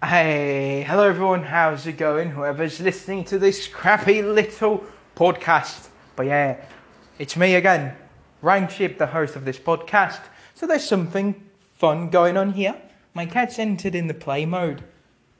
Hey, 0.00 0.84
hello 0.86 1.08
everyone, 1.08 1.42
how's 1.42 1.84
it 1.88 1.94
going? 1.94 2.30
Whoever's 2.30 2.78
listening 2.78 3.24
to 3.24 3.38
this 3.38 3.66
crappy 3.66 4.22
little 4.22 4.84
podcast. 5.16 5.88
But 6.14 6.26
yeah, 6.26 6.64
it's 7.18 7.36
me 7.36 7.56
again, 7.56 7.96
Ryan 8.40 8.68
Ship, 8.68 8.96
the 8.96 9.08
host 9.08 9.34
of 9.34 9.44
this 9.44 9.58
podcast. 9.58 10.20
So 10.54 10.68
there's 10.68 10.88
something 10.88 11.44
fun 11.78 12.10
going 12.10 12.36
on 12.36 12.52
here. 12.52 12.76
My 13.12 13.26
cat's 13.26 13.58
entered 13.58 13.96
in 13.96 14.06
the 14.06 14.14
play 14.14 14.46
mode. 14.46 14.84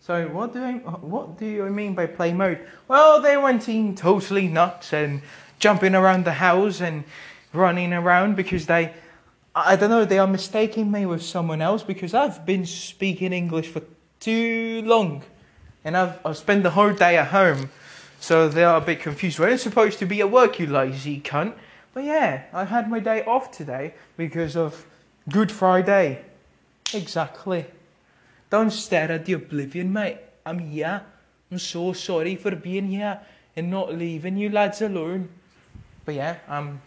So 0.01 0.27
what 0.27 0.53
do 0.53 0.65
I, 0.65 0.73
what 0.73 1.39
do 1.39 1.47
you 1.47 1.65
mean 1.67 1.95
by 1.95 2.07
play 2.07 2.33
mode? 2.33 2.59
Well, 2.89 3.23
they 3.23 3.37
went 3.37 3.69
in 3.69 3.95
totally 3.95 4.49
nuts 4.49 4.93
and 4.93 5.23
jumping 5.61 5.95
around 5.95 6.25
the 6.25 6.33
house 6.33 6.81
and 6.81 7.05
running 7.53 7.93
around 7.93 8.35
because 8.35 8.67
they, 8.67 8.93
I 9.55 9.77
don't 9.77 9.91
know, 9.91 10.05
they 10.05 10.19
are 10.19 10.27
mistaking 10.27 10.91
me 10.91 11.07
with 11.07 11.23
someone 11.23 11.63
else 11.63 11.85
because 11.85 12.13
I've 12.13 12.45
been 12.45 12.67
speaking 12.67 13.33
English 13.33 13.69
for 13.69 13.83
too 14.29 14.83
long, 14.85 15.23
and 15.85 15.97
I've 15.97 16.19
I've 16.23 16.37
spent 16.37 16.63
the 16.63 16.73
whole 16.79 16.93
day 16.93 17.17
at 17.17 17.29
home, 17.29 17.71
so 18.21 18.47
they 18.47 18.63
are 18.63 18.77
a 18.77 18.85
bit 18.85 19.01
confused. 19.01 19.39
We're 19.39 19.57
supposed 19.57 19.99
to 20.01 20.07
be 20.07 20.21
at 20.21 20.31
work, 20.31 20.59
you 20.59 20.67
lazy 20.67 21.19
cunt. 21.19 21.55
But 21.95 22.05
yeah, 22.05 22.43
I 22.53 22.65
had 22.65 22.91
my 22.91 23.01
day 23.01 23.25
off 23.25 23.51
today 23.51 23.95
because 24.19 24.55
of 24.55 24.85
Good 25.31 25.51
Friday. 25.51 26.27
Exactly. 26.93 27.65
Don't 28.51 28.71
stare 28.71 29.11
at 29.13 29.25
the 29.25 29.33
oblivion, 29.33 29.95
mate. 29.95 30.19
I'm 30.45 30.59
here. 30.59 31.03
I'm 31.51 31.59
so 31.59 31.95
sorry 31.95 32.37
for 32.37 32.55
being 32.55 32.89
here 32.89 33.21
and 33.57 33.71
not 33.71 33.95
leaving 33.95 34.37
you 34.37 34.51
lads 34.51 34.83
alone. 34.83 35.31
But 36.05 36.17
yeah, 36.17 36.37
I'm 36.49 36.83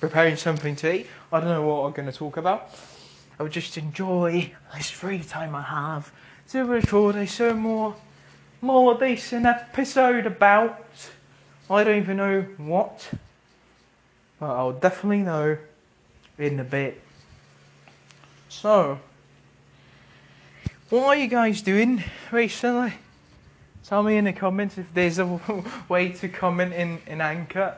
preparing 0.00 0.36
something 0.36 0.76
to 0.76 0.94
eat. 0.94 1.06
I 1.32 1.40
don't 1.40 1.48
know 1.48 1.66
what 1.66 1.86
I'm 1.86 1.92
going 1.92 2.12
to 2.12 2.18
talk 2.18 2.36
about. 2.36 2.68
I'll 3.40 3.48
just 3.48 3.78
enjoy 3.78 4.52
this 4.76 4.90
free 4.90 5.20
time 5.20 5.54
I 5.54 5.62
have 5.62 6.12
to 6.50 6.64
record 6.64 7.16
a 7.16 7.26
so 7.26 7.54
more, 7.54 7.94
more 8.60 8.98
decent 8.98 9.46
episode 9.46 10.26
about. 10.26 10.80
I 11.70 11.84
don't 11.84 11.96
even 11.96 12.18
know 12.18 12.42
what, 12.58 13.10
but 14.38 14.50
I'll 14.50 14.72
definitely 14.72 15.22
know 15.22 15.56
in 16.38 16.60
a 16.60 16.64
bit. 16.64 17.00
So, 18.48 19.00
what 20.90 21.04
are 21.04 21.16
you 21.16 21.28
guys 21.28 21.62
doing 21.62 22.04
recently? 22.30 22.94
Tell 23.84 24.02
me 24.02 24.16
in 24.16 24.24
the 24.24 24.32
comments 24.32 24.78
if 24.78 24.92
there's 24.94 25.18
a 25.18 25.40
way 25.88 26.10
to 26.10 26.28
comment 26.28 26.72
in, 26.72 27.00
in 27.06 27.20
Anchor. 27.20 27.76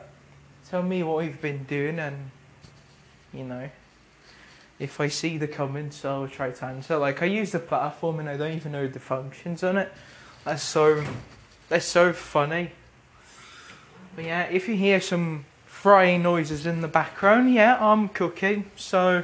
Tell 0.69 0.83
me 0.83 1.03
what 1.03 1.25
you've 1.25 1.41
been 1.41 1.63
doing 1.63 1.99
and, 1.99 2.31
you 3.33 3.43
know, 3.43 3.69
if 4.79 5.01
I 5.01 5.07
see 5.07 5.37
the 5.37 5.47
comments, 5.47 6.05
I'll 6.05 6.27
try 6.27 6.51
to 6.51 6.65
answer. 6.65 6.97
Like, 6.97 7.21
I 7.23 7.25
use 7.25 7.51
the 7.51 7.59
platform 7.59 8.19
and 8.19 8.29
I 8.29 8.37
don't 8.37 8.53
even 8.53 8.71
know 8.71 8.87
the 8.87 8.99
functions 8.99 9.63
on 9.63 9.77
it. 9.77 9.91
That's 10.43 10.63
so, 10.63 11.03
that's 11.67 11.85
so 11.85 12.13
funny. 12.13 12.71
But 14.15 14.25
yeah, 14.25 14.43
if 14.43 14.67
you 14.67 14.75
hear 14.75 15.01
some 15.01 15.45
frying 15.65 16.23
noises 16.23 16.65
in 16.65 16.81
the 16.81 16.87
background, 16.87 17.53
yeah, 17.53 17.77
I'm 17.79 18.09
cooking. 18.09 18.69
So, 18.75 19.23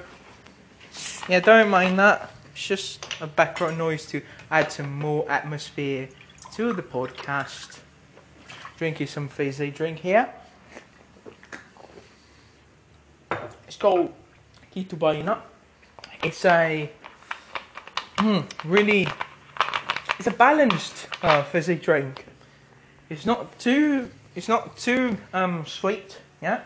yeah, 1.30 1.40
don't 1.40 1.70
mind 1.70 2.00
that. 2.00 2.32
It's 2.52 2.68
just 2.68 3.08
a 3.22 3.28
background 3.28 3.78
noise 3.78 4.06
to 4.08 4.22
add 4.50 4.72
some 4.72 5.00
more 5.00 5.30
atmosphere 5.30 6.10
to 6.56 6.74
the 6.74 6.84
podcast. 6.84 7.80
Drinking 8.78 9.08
some 9.08 9.28
fizzy 9.28 9.72
drink 9.72 10.00
here. 10.00 10.30
It's 13.68 13.78
called 13.78 14.14
Kitubaina. 14.74 15.40
It's 16.24 16.46
a 16.46 16.90
mm, 18.18 18.50
really, 18.66 19.08
it's 20.18 20.28
a 20.28 20.32
balanced 20.32 21.08
uh, 21.22 21.44
fizzy 21.44 21.76
drink. 21.76 22.26
It's 23.10 23.26
not 23.26 23.60
too, 23.60 24.10
it's 24.36 24.48
not 24.48 24.76
too 24.78 25.18
um, 25.34 25.66
sweet, 25.68 26.20
yeah, 26.42 26.62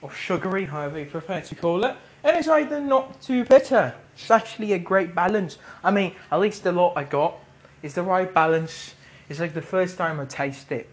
or 0.00 0.10
sugary, 0.10 0.64
however 0.64 0.98
you 0.98 1.06
prefer 1.06 1.40
to 1.40 1.54
call 1.54 1.84
it. 1.84 1.94
And 2.24 2.36
it's 2.36 2.48
either 2.48 2.80
not 2.80 3.20
too 3.20 3.44
bitter. 3.44 3.94
It's 4.14 4.30
actually 4.30 4.72
a 4.72 4.78
great 4.78 5.14
balance. 5.14 5.58
I 5.82 5.90
mean, 5.90 6.14
at 6.30 6.40
least 6.40 6.64
the 6.64 6.72
lot 6.72 6.94
I 6.96 7.04
got 7.04 7.34
is 7.82 7.94
the 7.94 8.02
right 8.02 8.32
balance. 8.32 8.94
It's 9.28 9.40
like 9.40 9.54
the 9.54 9.62
first 9.62 9.98
time 9.98 10.20
I 10.20 10.24
taste 10.24 10.72
it. 10.72 10.88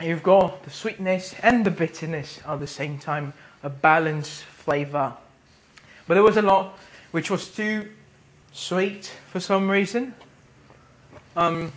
You've 0.00 0.22
got 0.22 0.62
the 0.62 0.70
sweetness 0.70 1.34
and 1.42 1.64
the 1.64 1.70
bitterness 1.70 2.40
at 2.46 2.58
the 2.58 2.66
same 2.66 2.98
time, 2.98 3.34
a 3.62 3.68
balanced 3.68 4.44
flavour. 4.44 5.12
But 6.06 6.14
there 6.14 6.22
was 6.22 6.38
a 6.38 6.42
lot 6.42 6.78
which 7.10 7.30
was 7.30 7.48
too 7.48 7.88
sweet 8.52 9.12
for 9.30 9.40
some 9.40 9.70
reason. 9.70 10.14
Um, 11.36 11.70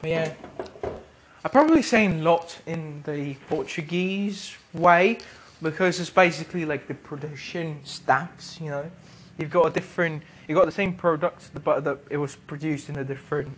but 0.00 0.10
yeah, 0.10 0.34
I'm 1.44 1.50
probably 1.50 1.82
saying 1.82 2.22
lot 2.22 2.56
in 2.66 3.02
the 3.04 3.34
Portuguese 3.48 4.54
way 4.72 5.18
because 5.60 5.98
it's 5.98 6.10
basically 6.10 6.64
like 6.64 6.86
the 6.86 6.94
production 6.94 7.80
stacks, 7.84 8.60
you 8.60 8.70
know. 8.70 8.90
You've 9.38 9.50
got 9.50 9.66
a 9.66 9.70
different, 9.70 10.22
you've 10.46 10.56
got 10.56 10.66
the 10.66 10.72
same 10.72 10.94
product, 10.94 11.50
but 11.64 12.04
it 12.10 12.16
was 12.16 12.36
produced 12.36 12.88
in 12.88 12.96
a 12.96 13.04
different. 13.04 13.56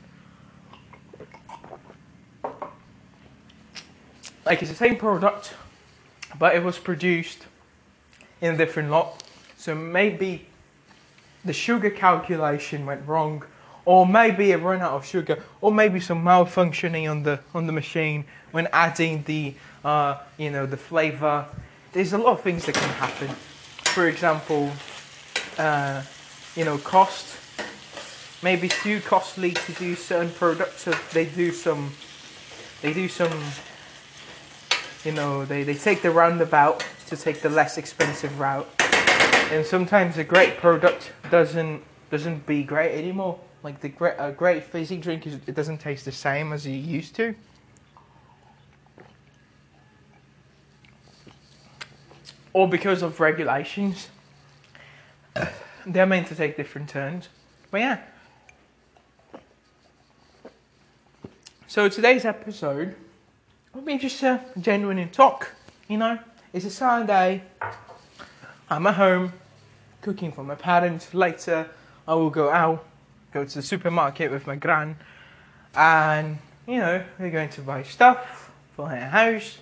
Like 4.46 4.62
it's 4.62 4.70
the 4.70 4.76
same 4.76 4.96
product, 4.96 5.54
but 6.38 6.54
it 6.54 6.62
was 6.62 6.78
produced 6.78 7.46
in 8.40 8.54
a 8.54 8.56
different 8.56 8.90
lot. 8.90 9.22
So 9.58 9.74
maybe 9.74 10.46
the 11.44 11.52
sugar 11.52 11.90
calculation 11.90 12.86
went 12.86 13.06
wrong 13.06 13.44
or 13.86 14.04
maybe 14.04 14.50
it 14.50 14.56
ran 14.56 14.82
out 14.82 14.92
of 14.92 15.06
sugar, 15.06 15.42
or 15.60 15.72
maybe 15.72 16.00
some 16.00 16.22
malfunctioning 16.22 17.08
on 17.08 17.22
the 17.22 17.40
on 17.54 17.66
the 17.66 17.72
machine 17.72 18.24
when 18.50 18.68
adding 18.72 19.22
the 19.26 19.54
uh, 19.84 20.18
you 20.36 20.50
know 20.50 20.66
the 20.66 20.76
flavor. 20.76 21.46
There's 21.92 22.12
a 22.12 22.18
lot 22.18 22.32
of 22.32 22.42
things 22.42 22.66
that 22.66 22.74
can 22.74 22.90
happen. 22.90 23.28
For 23.94 24.08
example, 24.08 24.70
uh, 25.56 26.02
you 26.54 26.64
know, 26.64 26.76
cost. 26.78 27.38
Maybe 28.42 28.66
it's 28.66 28.82
too 28.82 29.00
costly 29.00 29.52
to 29.52 29.72
do 29.72 29.94
certain 29.94 30.30
products, 30.30 30.82
so 30.82 30.92
they 31.12 31.24
do 31.24 31.52
some. 31.52 31.92
They 32.82 32.92
do 32.92 33.08
some. 33.08 33.32
You 35.06 35.12
know, 35.12 35.44
they, 35.44 35.62
they 35.62 35.76
take 35.76 36.02
the 36.02 36.10
roundabout 36.10 36.84
to 37.06 37.16
take 37.16 37.40
the 37.40 37.48
less 37.48 37.78
expensive 37.78 38.40
route, 38.40 38.68
and 39.52 39.64
sometimes 39.64 40.18
a 40.18 40.24
great 40.24 40.56
product 40.56 41.12
doesn't 41.30 41.84
doesn't 42.10 42.44
be 42.44 42.64
great 42.64 42.98
anymore. 42.98 43.38
Like 43.62 43.80
the 43.80 43.88
great, 43.88 44.14
a 44.18 44.32
great 44.32 44.64
fizzy 44.64 44.96
drink 44.96 45.24
is 45.24 45.34
it 45.46 45.54
doesn't 45.54 45.78
taste 45.78 46.06
the 46.06 46.10
same 46.10 46.52
as 46.52 46.66
you 46.66 46.74
used 46.74 47.14
to. 47.14 47.36
Or 52.52 52.68
because 52.68 53.02
of 53.02 53.20
regulations, 53.20 54.08
they're 55.86 56.04
meant 56.04 56.26
to 56.26 56.34
take 56.34 56.56
different 56.56 56.88
turns. 56.88 57.28
But 57.70 57.78
yeah. 57.78 58.00
So 61.68 61.88
today's 61.88 62.24
episode 62.24 62.96
be 63.82 63.98
just 63.98 64.22
a 64.22 64.40
genuine 64.60 64.98
in 64.98 65.10
talk. 65.10 65.52
You 65.88 65.98
know, 65.98 66.18
it's 66.52 66.64
a 66.64 66.70
Sunday. 66.70 67.42
I'm 68.70 68.86
at 68.86 68.94
home 68.94 69.32
cooking 70.02 70.32
for 70.32 70.42
my 70.42 70.54
parents. 70.54 71.12
Later, 71.14 71.68
I 72.06 72.14
will 72.14 72.30
go 72.30 72.50
out 72.50 72.84
go 73.36 73.44
to 73.44 73.54
the 73.54 73.62
supermarket 73.62 74.30
with 74.30 74.46
my 74.46 74.56
gran, 74.56 74.96
and 75.74 76.38
you 76.66 76.78
know 76.78 77.04
we're 77.18 77.30
going 77.30 77.50
to 77.50 77.60
buy 77.60 77.82
stuff 77.82 78.50
for 78.74 78.88
her 78.88 79.08
house, 79.08 79.58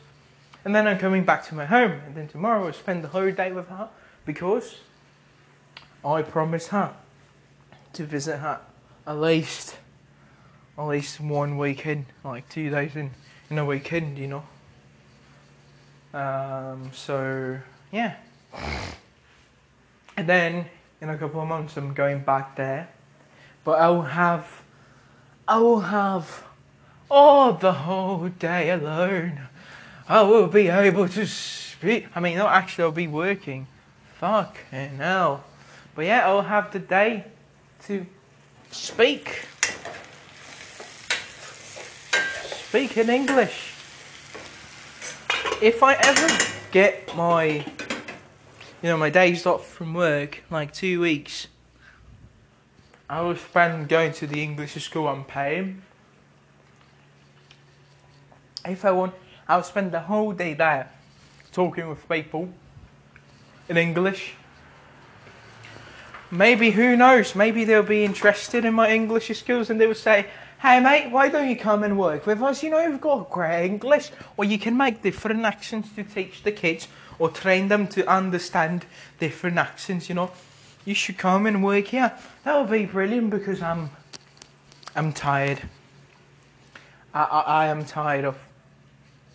and 0.65 0.73
then 0.73 0.87
I'm 0.87 0.99
coming 0.99 1.25
back 1.25 1.45
to 1.47 1.55
my 1.57 1.65
home, 1.65 1.93
and 2.07 2.15
then 2.15 2.29
tomorrow 2.29 2.67
I'll 2.67 2.73
spend 2.73 3.03
the 3.03 3.09
whole 3.09 3.33
day 3.33 3.51
with 3.51 3.69
her 3.69 3.89
because 4.25 4.77
I 6.05 6.23
promised 6.23 6.69
her 6.69 6.95
to 7.95 8.05
visit 8.05 8.39
her 8.39 8.61
at 9.07 9.21
least 9.21 9.77
at 10.79 10.85
least 10.85 11.21
one 11.21 11.59
weekend, 11.59 12.07
like 12.25 12.49
two 12.49 12.71
days 12.71 12.95
in 12.95 13.11
a 13.59 13.65
weekend, 13.65 14.19
you 14.19 14.29
know. 14.29 14.45
Um, 16.13 16.91
so 16.93 17.59
yeah, 17.91 18.17
and 20.17 20.29
then 20.29 20.67
in 21.01 21.09
a 21.09 21.19
couple 21.19 21.41
of 21.41 21.49
months 21.49 21.77
I'm 21.77 21.93
going 21.93 22.21
back 22.21 22.57
there 22.57 22.89
but 23.65 23.79
I 23.79 23.89
will 23.89 24.03
have, 24.03 24.63
I 25.49 25.59
will 25.59 25.81
have 25.81 26.45
all 27.11 27.55
the 27.55 27.73
whole 27.73 28.29
day 28.29 28.71
alone. 28.71 29.41
I 30.07 30.23
will 30.23 30.49
be 30.49 30.69
able 30.69 31.09
to 31.09 31.27
speak. 31.27 32.07
I 32.15 32.21
mean, 32.21 32.37
not 32.37 32.53
actually, 32.53 32.85
I'll 32.85 32.93
be 32.93 33.09
working. 33.09 33.67
Fuck 34.19 34.59
hell. 34.71 35.45
But 35.95 36.05
yeah, 36.05 36.27
I'll 36.27 36.43
have 36.43 36.73
the 36.73 36.79
day 36.79 37.25
to 37.87 38.07
speak. 38.71 39.47
Speak 42.75 42.97
in 42.97 43.09
English. 43.09 43.73
If 45.63 45.81
I 45.81 45.95
ever 45.95 46.27
get 46.73 47.15
my 47.15 47.45
you 47.45 47.65
know, 48.83 48.97
my 48.97 49.11
days 49.11 49.47
off 49.47 49.65
from 49.65 49.95
work, 49.95 50.43
like 50.51 50.73
two 50.73 51.01
weeks, 51.01 51.47
I 53.09 53.21
will 53.21 53.37
spend 53.37 53.89
going 53.89 54.13
to 54.15 54.27
the 54.27 54.43
English 54.43 54.75
school 54.83 55.07
I'm 55.07 55.23
paying. 55.23 55.83
If 58.67 58.85
I 58.85 58.91
want, 58.91 59.15
I'll 59.47 59.63
spend 59.63 59.93
the 59.93 60.01
whole 60.01 60.33
day 60.33 60.55
there 60.55 60.91
talking 61.53 61.89
with 61.89 62.09
people 62.09 62.49
in 63.69 63.77
English. 63.77 64.35
Maybe, 66.29 66.73
who 66.73 66.97
knows, 66.97 67.37
maybe 67.37 67.65
they'll 67.65 67.85
be 67.85 68.05
interested 68.05 68.65
in 68.65 68.75
my 68.75 68.91
English 68.91 69.29
skills 69.39 69.71
and 69.71 69.81
they 69.81 69.87
will 69.87 69.95
say, 69.95 70.27
Hey 70.65 70.81
mate, 70.81 71.11
why 71.11 71.29
don't 71.29 71.47
you 71.47 71.59
come 71.59 71.85
and 71.85 71.99
work 71.99 72.25
with 72.25 72.41
us? 72.41 72.63
You 72.63 72.71
know, 72.71 72.81
you've 72.81 72.99
got 72.99 73.29
great 73.29 73.67
English. 73.67 74.11
Or 74.39 74.47
you 74.47 74.59
can 74.59 74.79
make 74.79 75.03
different 75.03 75.45
accents 75.45 75.91
to 75.95 76.03
teach 76.03 76.43
the 76.43 76.53
kids 76.53 76.89
or 77.19 77.29
train 77.29 77.69
them 77.69 77.87
to 77.89 78.11
understand 78.11 78.87
different 79.21 79.59
accents, 79.59 80.09
you 80.09 80.15
know. 80.15 80.31
You 80.87 80.95
should 80.95 81.19
come 81.19 81.45
and 81.45 81.63
work 81.63 81.89
here. 81.89 82.15
That 82.45 82.59
would 82.59 82.71
be 82.71 82.87
brilliant 82.87 83.29
because 83.29 83.61
I'm 83.61 83.91
I'm 84.97 85.13
tired. 85.13 85.61
I, 87.13 87.25
I, 87.25 87.41
I 87.41 87.67
am 87.67 87.85
tired 87.85 88.25
of 88.25 88.39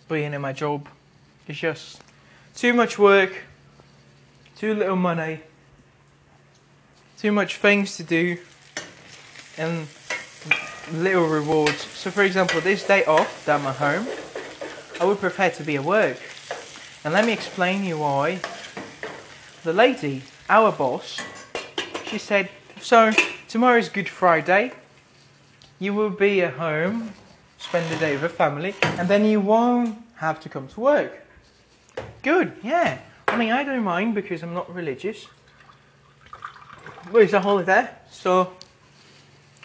being 0.08 0.34
in 0.34 0.40
my 0.40 0.52
job. 0.52 0.88
It's 1.46 1.60
just 1.60 2.02
too 2.56 2.74
much 2.74 2.98
work, 2.98 3.44
too 4.56 4.74
little 4.74 4.96
money, 4.96 5.42
too 7.18 7.30
much 7.30 7.58
things 7.58 7.96
to 7.98 8.02
do, 8.02 8.36
and 9.56 9.86
little 10.92 11.26
rewards. 11.26 11.80
So, 11.80 12.10
for 12.10 12.22
example, 12.22 12.60
this 12.60 12.86
day 12.86 13.04
off 13.04 13.48
I'm 13.48 13.66
at 13.66 13.76
home, 13.76 14.06
I 15.00 15.04
would 15.04 15.18
prefer 15.18 15.50
to 15.50 15.62
be 15.62 15.76
at 15.76 15.84
work. 15.84 16.18
And 17.04 17.14
let 17.14 17.24
me 17.24 17.32
explain 17.32 17.84
you 17.84 17.98
why. 17.98 18.40
The 19.62 19.72
lady, 19.72 20.22
our 20.48 20.72
boss, 20.72 21.20
she 22.06 22.18
said, 22.18 22.48
So, 22.80 23.12
tomorrow 23.48 23.78
is 23.78 23.88
Good 23.88 24.08
Friday. 24.08 24.72
You 25.78 25.94
will 25.94 26.10
be 26.10 26.42
at 26.42 26.54
home, 26.54 27.12
spend 27.58 27.90
the 27.90 27.96
day 27.96 28.12
with 28.12 28.22
the 28.22 28.28
family, 28.28 28.74
and 28.82 29.08
then 29.08 29.24
you 29.24 29.40
won't 29.40 29.98
have 30.16 30.40
to 30.40 30.48
come 30.48 30.68
to 30.68 30.80
work. 30.80 31.26
Good, 32.22 32.52
yeah. 32.62 32.98
I 33.28 33.36
mean, 33.36 33.52
I 33.52 33.64
don't 33.64 33.84
mind 33.84 34.14
because 34.14 34.42
I'm 34.42 34.52
not 34.52 34.74
religious. 34.74 35.26
But 37.10 37.22
it's 37.22 37.32
a 37.32 37.40
holiday, 37.40 37.88
so, 38.10 38.52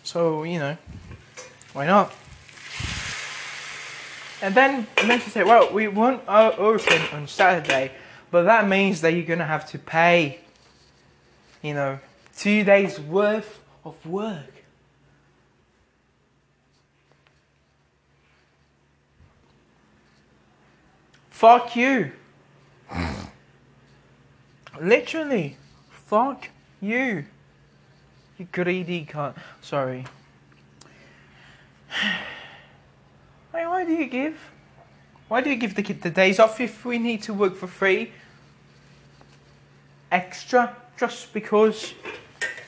so 0.03 0.43
you 0.43 0.59
know, 0.59 0.77
why 1.75 1.85
not? 1.85 2.13
And 4.41 4.55
then, 4.55 4.87
she 5.19 5.29
said, 5.29 5.45
well, 5.45 5.73
we 5.73 5.89
won't 5.89 6.21
open 6.25 7.01
on 7.11 7.27
Saturday, 7.27 7.91
but 8.31 8.43
that 8.43 8.65
means 8.65 9.01
that 9.01 9.11
you're 9.11 9.25
going 9.25 9.39
to 9.39 9.45
have 9.45 9.69
to 9.71 9.79
pay, 9.79 10.39
you 11.61 11.73
know, 11.73 11.99
two 12.37 12.63
days 12.63 12.97
worth 12.97 13.59
of 13.83 13.93
work. 14.05 14.53
Fuck 21.29 21.75
you. 21.75 22.13
Literally, 24.81 25.57
fuck 25.89 26.47
you. 26.79 27.25
You 28.37 28.47
greedy 28.49 29.05
cunt. 29.05 29.35
Sorry. 29.61 30.05
Why, 33.51 33.67
why 33.67 33.85
do 33.85 33.93
you 33.93 34.07
give? 34.07 34.37
Why 35.27 35.41
do 35.41 35.49
you 35.49 35.55
give 35.55 35.75
the 35.75 35.81
kid 35.81 36.01
the 36.01 36.09
days 36.09 36.39
off 36.39 36.59
if 36.59 36.85
we 36.85 36.99
need 36.99 37.23
to 37.23 37.33
work 37.33 37.55
for 37.55 37.67
free? 37.67 38.11
Extra 40.11 40.75
just 40.97 41.33
because 41.33 41.93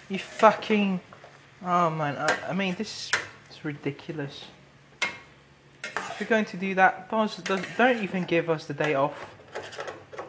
you 0.09 0.19
fucking. 0.19 0.99
Oh 1.63 1.89
man, 1.89 2.17
I, 2.17 2.49
I 2.49 2.53
mean, 2.53 2.75
this 2.77 3.11
is 3.49 3.65
ridiculous. 3.65 4.45
If 5.83 6.21
you're 6.21 6.29
going 6.29 6.45
to 6.45 6.57
do 6.57 6.73
that, 6.75 7.09
boss, 7.09 7.37
don't 7.37 8.03
even 8.03 8.23
give 8.23 8.49
us 8.49 8.65
the 8.65 8.73
day 8.73 8.95
off. 8.95 9.29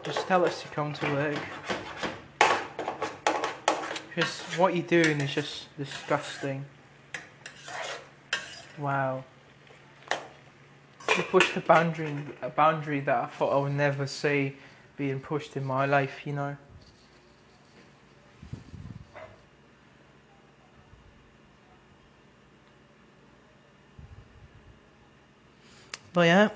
Just 0.03 0.27
tell 0.27 0.45
us 0.45 0.61
to 0.61 0.67
come 0.67 0.93
to 0.93 1.13
work. 1.13 1.37
Because 4.07 4.41
what 4.57 4.75
you're 4.75 4.85
doing 4.85 5.19
is 5.21 5.33
just 5.33 5.75
disgusting. 5.77 6.65
Wow. 8.79 9.25
You 11.17 11.23
pushed 11.23 11.57
a 11.57 11.59
boundary, 11.59 12.15
a 12.41 12.49
boundary 12.49 13.01
that 13.01 13.23
I 13.23 13.27
thought 13.27 13.51
I 13.51 13.61
would 13.61 13.73
never 13.73 14.07
see 14.07 14.55
being 14.95 15.19
pushed 15.19 15.57
in 15.57 15.65
my 15.65 15.85
life, 15.85 16.25
you 16.25 16.31
know. 16.31 16.55
But 26.13 26.21
yeah. 26.21 26.49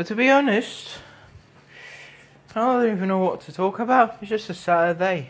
But 0.00 0.06
to 0.06 0.14
be 0.14 0.30
honest, 0.30 0.88
I 2.54 2.60
don't 2.60 2.90
even 2.90 3.08
know 3.08 3.18
what 3.18 3.42
to 3.42 3.52
talk 3.52 3.80
about. 3.80 4.16
It's 4.22 4.30
just 4.30 4.48
a 4.48 4.54
Saturday. 4.54 5.28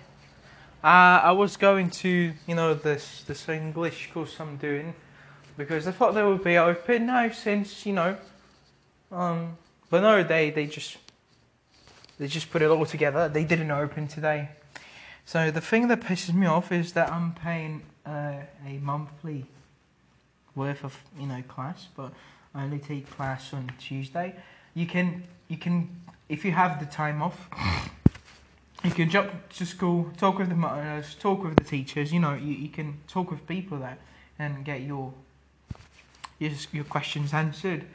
Uh, 0.85 0.87
I 1.25 1.33
was 1.33 1.57
going 1.57 1.91
to, 1.91 2.33
you 2.47 2.55
know, 2.55 2.75
this 2.75 3.25
this 3.27 3.49
English 3.49 4.11
course 4.15 4.39
I'm 4.39 4.59
doing 4.59 4.95
because 5.57 5.89
I 5.89 5.91
thought 5.91 6.15
they 6.15 6.23
would 6.23 6.45
be 6.45 6.57
open 6.57 7.07
now 7.07 7.33
since, 7.33 7.85
you 7.85 7.95
know, 7.95 8.17
um, 9.11 9.59
but 9.91 10.03
no, 10.03 10.23
they 10.23 10.51
they 10.51 10.67
just 10.67 10.99
they 12.21 12.29
just 12.29 12.53
put 12.53 12.63
it 12.63 12.71
all 12.71 12.87
together. 12.87 13.29
They 13.29 13.43
didn't 13.43 13.73
open 13.73 14.07
today. 14.07 14.51
So 15.25 15.51
the 15.51 15.61
thing 15.61 15.89
that 15.89 16.01
pisses 16.01 16.33
me 16.33 16.47
off 16.47 16.71
is 16.71 16.93
that 16.93 17.11
I'm 17.11 17.35
paying 17.35 17.83
uh, 18.07 18.35
a 18.65 18.79
monthly 18.81 19.47
worth 20.55 20.85
of 20.85 20.97
you 21.19 21.27
know 21.27 21.43
class, 21.49 21.89
but 21.97 22.13
I 22.55 22.63
only 22.63 22.79
take 22.79 23.11
class 23.11 23.53
on 23.53 23.73
Tuesday 23.77 24.37
you 24.75 24.87
can 24.87 25.25
you 25.49 25.57
can 25.57 25.89
if 26.29 26.45
you 26.45 26.53
have 26.53 26.79
the 26.81 26.87
time 26.87 27.23
off 27.23 27.49
you 28.85 28.91
can 28.91 29.11
jump 29.11 29.31
to 29.51 29.67
school 29.67 30.11
talk 30.17 30.39
with 30.39 30.49
the 30.49 30.55
mothers 30.55 31.15
talk 31.15 31.43
with 31.45 31.57
the 31.57 31.65
teachers 31.65 32.13
you 32.13 32.21
know 32.21 32.35
you, 32.35 32.53
you 32.53 32.69
can 32.69 32.99
talk 33.09 33.31
with 33.31 33.47
people 33.47 33.79
there 33.79 33.99
and 34.39 34.65
get 34.65 34.81
your 34.81 35.13
your, 36.41 36.51
your 36.73 36.85
questions 36.85 37.33
answered. 37.33 37.87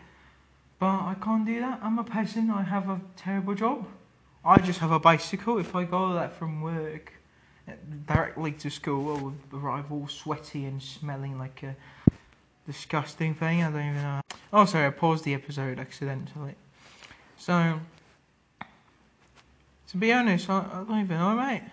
But 0.79 0.87
I 0.87 1.15
can't 1.21 1.45
do 1.45 1.59
that. 1.59 1.79
I'm 1.81 1.99
a 1.99 2.03
peasant. 2.03 2.49
I 2.49 2.61
have 2.61 2.87
a 2.89 3.01
terrible 3.17 3.55
job. 3.55 3.85
I 4.45 4.59
just 4.59 4.79
have 4.79 4.91
a 4.91 4.99
bicycle. 4.99 5.57
If 5.57 5.75
I 5.75 5.83
go 5.83 6.13
that 6.13 6.33
from 6.33 6.61
work 6.61 7.11
directly 8.07 8.51
to 8.51 8.69
school 8.69 9.17
I 9.17 9.21
would 9.23 9.39
arrive 9.51 9.91
all 9.91 10.07
sweaty 10.07 10.65
and 10.65 10.79
smelling 10.79 11.39
like 11.39 11.63
a 11.63 11.75
disgusting 12.67 13.33
thing. 13.33 13.63
I 13.63 13.71
don't 13.71 13.81
even 13.81 13.95
know 13.95 14.21
oh 14.53 14.65
sorry 14.65 14.85
I 14.85 14.91
paused 14.91 15.23
the 15.23 15.33
episode 15.33 15.79
accidentally 15.79 16.53
so, 17.37 17.79
to 19.87 19.97
be 19.97 20.11
honest, 20.11 20.49
I, 20.49 20.59
I 20.59 20.83
don't 20.87 21.01
even 21.01 21.17
know, 21.17 21.35
mate. 21.35 21.63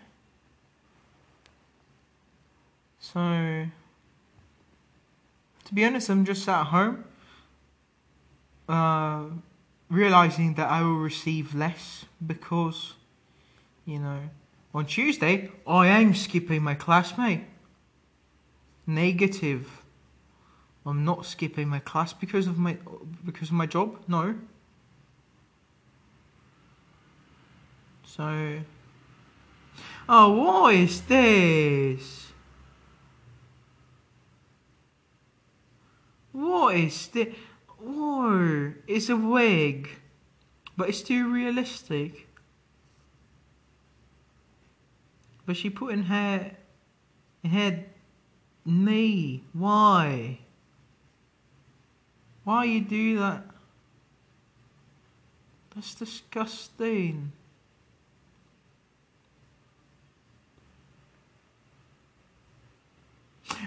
So, 3.00 3.66
to 5.64 5.74
be 5.74 5.84
honest, 5.84 6.08
I'm 6.08 6.24
just 6.24 6.48
at 6.48 6.64
home, 6.64 7.04
uh, 8.68 9.24
realizing 9.88 10.54
that 10.54 10.68
I 10.68 10.82
will 10.82 10.98
receive 10.98 11.54
less 11.54 12.04
because, 12.24 12.94
you 13.84 13.98
know, 13.98 14.20
on 14.74 14.86
Tuesday 14.86 15.50
I 15.66 15.88
am 15.88 16.14
skipping 16.14 16.62
my 16.62 16.74
class, 16.74 17.18
mate. 17.18 17.44
Negative. 18.86 19.82
I'm 20.86 21.04
not 21.04 21.26
skipping 21.26 21.68
my 21.68 21.78
class 21.78 22.12
because 22.12 22.46
of 22.46 22.58
my 22.58 22.78
because 23.24 23.48
of 23.48 23.54
my 23.54 23.66
job. 23.66 23.98
No. 24.08 24.34
So, 28.14 28.60
oh, 30.06 30.32
what 30.32 30.74
is 30.74 31.00
this? 31.00 32.26
What 36.32 36.76
is 36.76 37.06
this? 37.08 37.34
Whoa, 37.80 38.74
it's 38.86 39.08
a 39.08 39.16
wig, 39.16 39.88
but 40.76 40.90
it's 40.90 41.00
too 41.00 41.32
realistic. 41.32 42.28
But 45.46 45.56
she 45.56 45.70
put 45.70 45.94
in 45.94 46.02
her, 46.02 46.50
her 47.50 47.84
knee. 48.66 49.42
Why? 49.54 50.40
Why 52.44 52.64
you 52.64 52.82
do 52.82 53.20
that? 53.20 53.44
That's 55.74 55.94
disgusting. 55.94 57.32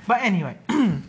But 0.07 0.21
anyway, 0.21 0.57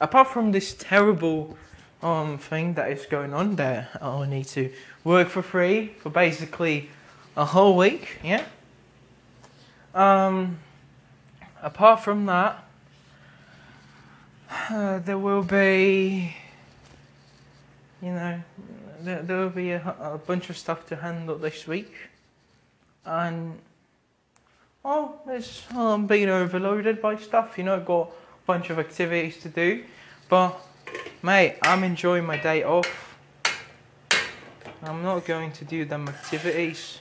apart 0.00 0.28
from 0.28 0.52
this 0.52 0.74
terrible 0.78 1.56
um 2.02 2.38
thing 2.38 2.74
that 2.74 2.90
is 2.90 3.06
going 3.06 3.32
on 3.32 3.56
there, 3.56 3.88
I 4.00 4.26
need 4.26 4.46
to 4.48 4.70
work 5.04 5.28
for 5.28 5.42
free 5.42 5.94
for 6.00 6.10
basically 6.10 6.90
a 7.36 7.44
whole 7.44 7.76
week. 7.76 8.18
Yeah. 8.22 8.44
Um. 9.94 10.58
Apart 11.62 12.00
from 12.00 12.26
that, 12.26 12.64
uh, 14.68 14.98
there 14.98 15.16
will 15.16 15.44
be, 15.44 16.34
you 18.02 18.10
know, 18.10 18.42
there, 19.00 19.22
there 19.22 19.36
will 19.36 19.50
be 19.50 19.70
a, 19.70 19.94
a 20.00 20.18
bunch 20.18 20.50
of 20.50 20.58
stuff 20.58 20.86
to 20.86 20.96
handle 20.96 21.38
this 21.38 21.68
week, 21.68 21.92
and 23.04 23.60
oh, 24.84 25.14
there's 25.24 25.62
I'm 25.70 26.08
being 26.08 26.28
overloaded 26.28 27.00
by 27.00 27.16
stuff. 27.16 27.56
You 27.56 27.62
know, 27.62 27.78
got 27.78 28.10
bunch 28.46 28.70
of 28.70 28.78
activities 28.78 29.38
to 29.38 29.48
do, 29.48 29.84
but 30.28 30.58
mate, 31.22 31.56
I'm 31.62 31.84
enjoying 31.84 32.24
my 32.24 32.36
day 32.36 32.62
off. 32.64 33.16
I'm 34.82 35.02
not 35.02 35.24
going 35.24 35.52
to 35.52 35.64
do 35.64 35.84
them 35.84 36.08
activities. 36.08 36.98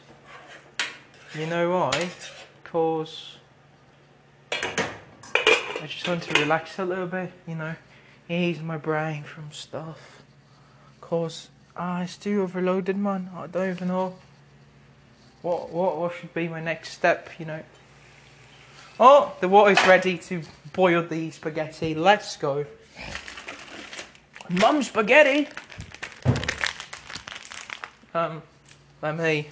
You 1.38 1.48
know 1.48 1.71
why? 1.71 2.10
Cause 2.63 3.38
I 4.51 5.88
just 5.88 6.07
want 6.07 6.24
to 6.24 6.39
relax 6.39 6.77
a 6.77 6.86
little 6.86 7.07
bit, 7.07 7.31
you 7.48 7.55
know, 7.55 7.75
ease 8.29 8.62
my 8.62 8.77
brain 8.77 9.24
from 9.24 9.51
stuff. 9.51 10.21
Cause 11.00 11.50
ah, 11.75 12.03
it's 12.03 12.17
too 12.17 12.41
overloaded, 12.43 12.98
man. 12.98 13.31
I 13.36 13.48
don't 13.48 13.69
even 13.71 13.88
know 13.88 14.15
what 15.41 15.71
what 15.71 15.98
what 15.98 16.13
should 16.13 16.33
be 16.33 16.48
my 16.48 16.62
next 16.62 16.91
step, 16.91 17.29
you 17.39 17.45
know. 17.45 17.63
Oh, 19.00 19.33
the 19.39 19.48
water's 19.48 19.86
ready 19.88 20.17
to 20.17 20.41
boil 20.74 21.03
the 21.03 21.31
spaghetti. 21.31 21.95
Let's 21.95 22.38
go. 22.38 22.65
Mum 24.50 24.83
spaghetti. 24.83 25.48
Um, 28.13 28.41
let 29.01 29.17
me. 29.17 29.48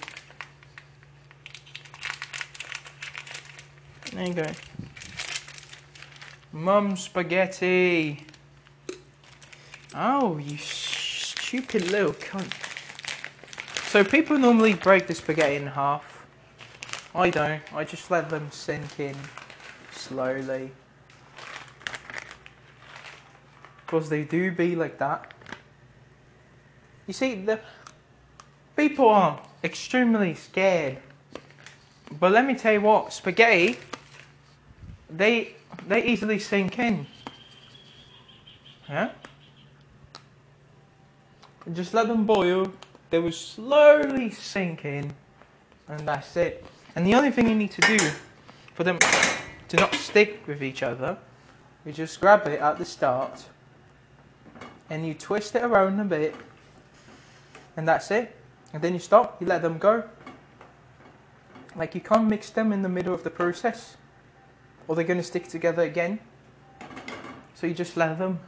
There 4.12 4.26
you 4.26 4.34
go. 4.34 4.46
Mum 6.52 6.96
spaghetti. 6.96 8.26
Oh, 9.94 10.38
you 10.38 10.58
stupid 10.58 11.90
little 11.90 12.12
cunt. 12.12 12.52
So 13.88 14.04
people 14.04 14.38
normally 14.38 14.74
break 14.74 15.06
the 15.06 15.14
spaghetti 15.14 15.56
in 15.56 15.68
half. 15.68 16.09
I 17.14 17.30
don't. 17.30 17.62
I 17.74 17.84
just 17.84 18.10
let 18.10 18.30
them 18.30 18.48
sink 18.50 19.00
in 19.00 19.16
slowly. 19.90 20.70
Because 23.84 24.08
they 24.08 24.22
do 24.22 24.52
be 24.52 24.76
like 24.76 24.98
that. 24.98 25.34
You 27.06 27.12
see, 27.12 27.34
the 27.34 27.58
people 28.76 29.08
are 29.08 29.42
extremely 29.64 30.34
scared. 30.34 30.98
But 32.18 32.32
let 32.32 32.46
me 32.46 32.54
tell 32.54 32.72
you 32.72 32.80
what, 32.80 33.12
spaghetti, 33.12 33.78
they 35.08 35.54
they 35.88 36.04
easily 36.04 36.38
sink 36.38 36.78
in. 36.78 37.06
Yeah? 38.88 39.10
Just 41.72 41.94
let 41.94 42.08
them 42.08 42.26
boil. 42.26 42.72
They 43.10 43.18
will 43.18 43.32
slowly 43.32 44.30
sink 44.30 44.84
in. 44.84 45.12
And 45.88 46.06
that's 46.06 46.36
it. 46.36 46.64
And 46.96 47.06
the 47.06 47.14
only 47.14 47.30
thing 47.30 47.48
you 47.48 47.54
need 47.54 47.70
to 47.72 47.80
do 47.82 47.98
for 48.74 48.84
them 48.84 48.98
to 49.68 49.76
not 49.76 49.94
stick 49.94 50.42
with 50.46 50.62
each 50.62 50.82
other, 50.82 51.16
you 51.84 51.92
just 51.92 52.20
grab 52.20 52.46
it 52.46 52.60
at 52.60 52.78
the 52.78 52.84
start 52.84 53.46
and 54.88 55.06
you 55.06 55.14
twist 55.14 55.54
it 55.54 55.62
around 55.62 56.00
a 56.00 56.04
bit 56.04 56.34
and 57.76 57.86
that's 57.86 58.10
it. 58.10 58.36
And 58.72 58.82
then 58.82 58.92
you 58.92 58.98
stop, 58.98 59.40
you 59.40 59.46
let 59.46 59.62
them 59.62 59.78
go. 59.78 60.04
Like 61.76 61.94
you 61.94 62.00
can't 62.00 62.28
mix 62.28 62.50
them 62.50 62.72
in 62.72 62.82
the 62.82 62.88
middle 62.88 63.14
of 63.14 63.22
the 63.22 63.30
process 63.30 63.96
or 64.88 64.96
they're 64.96 65.04
going 65.04 65.18
to 65.18 65.24
stick 65.24 65.48
together 65.48 65.82
again. 65.82 66.18
So 67.54 67.66
you 67.66 67.74
just 67.74 67.96
let 67.96 68.18
them. 68.18 68.40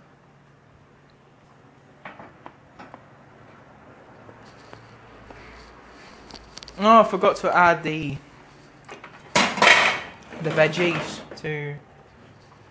Oh, 6.78 7.00
I 7.00 7.04
forgot 7.04 7.36
to 7.36 7.56
add 7.56 7.84
the 7.84 8.16
the 10.42 10.50
veggies 10.50 11.20
to 11.36 11.76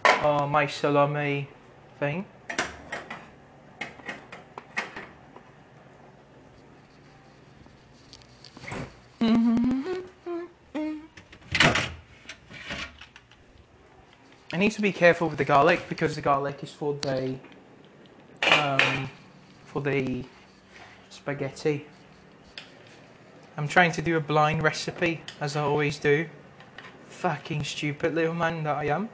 uh, 0.03 0.45
my 0.45 0.67
salami 0.67 1.47
thing. 1.99 2.25
I 14.53 14.57
need 14.57 14.71
to 14.73 14.81
be 14.81 14.91
careful 14.91 15.29
with 15.29 15.37
the 15.37 15.45
garlic 15.45 15.87
because 15.87 16.15
the 16.15 16.21
garlic 16.21 16.61
is 16.61 16.73
for 16.73 16.93
the 16.95 17.37
um, 18.51 19.09
for 19.63 19.81
the 19.81 20.25
spaghetti. 21.09 21.85
I'm 23.55 23.69
trying 23.69 23.93
to 23.93 24.01
do 24.01 24.17
a 24.17 24.19
blind 24.19 24.61
recipe 24.61 25.21
as 25.39 25.55
I 25.55 25.61
always 25.61 25.97
do. 25.97 26.27
Fucking 27.21 27.63
stupid 27.65 28.15
little 28.15 28.33
man 28.33 28.63
that 28.63 28.77
I 28.77 28.85
am. 28.85 29.07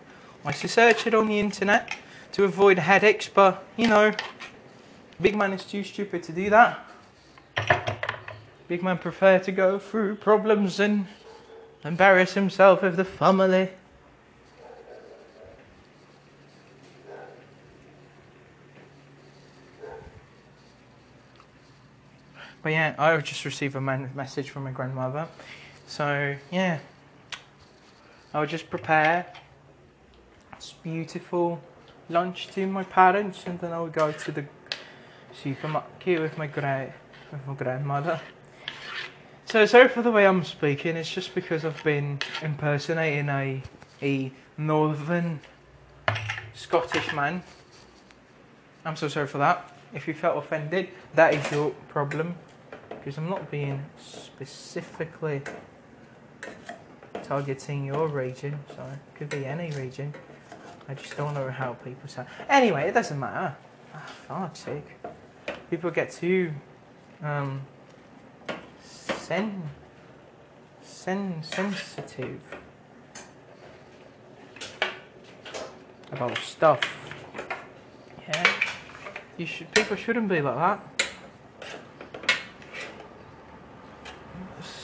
I 0.45 0.51
used 0.51 0.61
to 0.61 0.69
search 0.69 1.05
it 1.07 1.13
on 1.13 1.27
the 1.27 1.41
internet 1.41 1.93
to 2.31 2.45
avoid 2.45 2.79
headaches, 2.79 3.27
but 3.27 3.65
you 3.75 3.89
know, 3.89 4.13
big 5.21 5.35
man 5.35 5.51
is 5.51 5.65
too 5.65 5.83
stupid 5.83 6.23
to 6.23 6.31
do 6.31 6.49
that. 6.49 6.79
Big 8.69 8.81
man 8.81 8.97
prefer 8.97 9.39
to 9.39 9.51
go 9.51 9.77
through 9.77 10.15
problems 10.15 10.79
and 10.79 11.07
embarrass 11.83 12.33
himself 12.33 12.81
with 12.81 12.95
the 12.95 13.03
family. 13.03 13.71
But 22.63 22.69
yeah, 22.69 22.95
I 22.97 23.17
just 23.17 23.43
received 23.43 23.75
a 23.75 23.81
message 23.81 24.49
from 24.49 24.63
my 24.63 24.71
grandmother. 24.71 25.27
So 25.87 26.37
yeah, 26.49 26.79
I 28.37 28.41
would 28.41 28.49
just 28.49 28.69
prepare 28.69 29.25
this 30.57 30.71
beautiful 30.83 31.59
lunch 32.07 32.49
to 32.49 32.67
my 32.67 32.83
parents, 32.83 33.45
and 33.47 33.59
then 33.59 33.73
I 33.73 33.81
would 33.81 33.93
go 33.93 34.11
to 34.11 34.31
the 34.31 34.45
supermarket 35.33 36.21
with 36.21 36.37
my 36.37 36.45
gra- 36.45 36.93
with 37.31 37.47
my 37.47 37.55
grandmother. 37.55 38.21
So 39.45 39.65
sorry 39.65 39.87
for 39.87 40.03
the 40.03 40.11
way 40.11 40.27
I'm 40.27 40.43
speaking. 40.43 40.95
It's 40.97 41.09
just 41.09 41.33
because 41.33 41.65
I've 41.65 41.83
been 41.83 42.19
impersonating 42.43 43.27
a 43.27 43.63
a 44.03 44.31
northern 44.55 45.39
Scottish 46.53 47.11
man. 47.13 47.41
I'm 48.85 48.97
so 48.97 49.07
sorry 49.07 49.25
for 49.25 49.39
that. 49.39 49.75
If 49.95 50.07
you 50.07 50.13
felt 50.13 50.37
offended, 50.37 50.89
that 51.15 51.33
is 51.33 51.51
your 51.51 51.71
problem 51.89 52.35
because 52.87 53.17
I'm 53.17 53.31
not 53.31 53.49
being 53.49 53.83
specifically 53.97 55.41
targeting 57.27 57.85
your 57.85 58.07
region, 58.07 58.57
so 58.69 58.83
it 58.83 59.17
could 59.17 59.29
be 59.29 59.45
any 59.45 59.71
region. 59.71 60.13
I 60.87 60.93
just 60.93 61.17
don't 61.17 61.33
know 61.33 61.49
how 61.49 61.73
people 61.73 62.07
sound. 62.07 62.27
Anyway, 62.47 62.87
it 62.87 62.93
doesn't 62.93 63.19
matter. 63.19 63.55
Oh, 63.93 63.99
fuck's 64.27 64.59
sake. 64.59 64.87
People 65.69 65.91
get 65.91 66.11
too 66.11 66.51
um, 67.21 67.61
sen, 68.81 69.61
sen, 70.81 71.43
sensitive 71.43 72.39
about 76.11 76.37
stuff. 76.37 76.79
Yeah, 78.27 78.53
you 79.37 79.45
should. 79.45 79.71
People 79.73 79.97
shouldn't 79.97 80.29
be 80.29 80.41
like 80.41 80.55
that. 80.55 80.97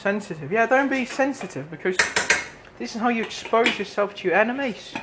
sensitive. 0.04 0.52
Yeah, 0.52 0.66
don't 0.66 0.90
be 0.90 1.06
sensitive 1.06 1.72
because 1.72 1.96
this 2.84 2.96
is 2.96 3.02
how 3.02 3.08
you 3.08 3.24
expose 3.24 3.80
yourself 3.80 4.14
to 4.14 4.28
your 4.28 4.36
enemies. 4.36 4.94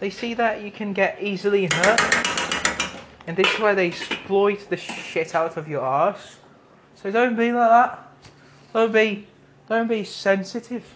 They 0.00 0.08
see 0.08 0.32
that 0.32 0.62
you 0.62 0.70
can 0.70 0.94
get 0.94 1.22
easily 1.22 1.68
hurt, 1.70 2.00
and 3.26 3.36
this 3.36 3.52
is 3.52 3.60
why 3.60 3.74
they 3.74 3.88
exploit 3.88 4.70
the 4.70 4.78
shit 4.78 5.34
out 5.34 5.58
of 5.58 5.68
your 5.68 5.84
ass. 5.84 6.38
So 6.94 7.10
don't 7.10 7.36
be 7.36 7.52
like 7.52 7.68
that. 7.68 8.08
Don't 8.72 8.92
be, 8.92 9.26
don't 9.68 9.88
be 9.88 10.04
sensitive. 10.04 10.94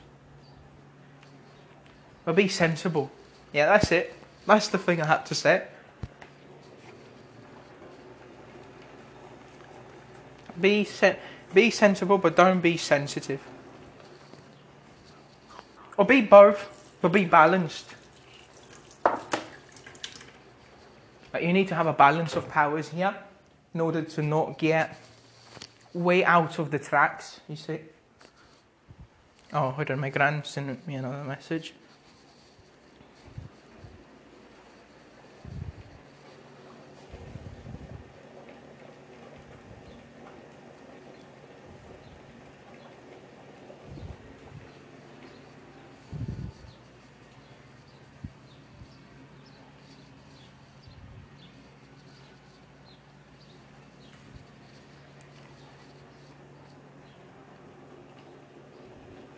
But 2.24 2.36
be 2.36 2.48
sensible. 2.48 3.10
Yeah, 3.52 3.66
that's 3.66 3.92
it. 3.92 4.14
That's 4.46 4.68
the 4.68 4.78
thing 4.78 5.02
I 5.02 5.06
had 5.06 5.26
to 5.26 5.34
say. 5.34 5.64
Be 10.58 10.84
sen- 10.84 11.18
be 11.52 11.68
sensible, 11.68 12.16
but 12.16 12.36
don't 12.36 12.62
be 12.62 12.78
sensitive. 12.78 13.42
Or 15.96 16.04
be 16.04 16.20
both, 16.22 16.96
but 17.00 17.12
be 17.12 17.24
balanced. 17.24 17.94
But 21.32 21.42
you 21.42 21.52
need 21.52 21.68
to 21.68 21.74
have 21.74 21.86
a 21.86 21.92
balance 21.92 22.36
of 22.36 22.48
powers 22.48 22.88
here 22.88 23.14
in 23.74 23.80
order 23.80 24.02
to 24.02 24.22
not 24.22 24.58
get 24.58 24.96
way 25.92 26.24
out 26.24 26.58
of 26.58 26.70
the 26.70 26.78
tracks, 26.78 27.40
you 27.48 27.56
see. 27.56 27.80
Oh, 29.52 29.70
hold 29.70 29.90
on, 29.90 30.00
my 30.00 30.10
gran 30.10 30.44
sent 30.44 30.86
me 30.86 30.94
another 30.94 31.22
message. 31.22 31.74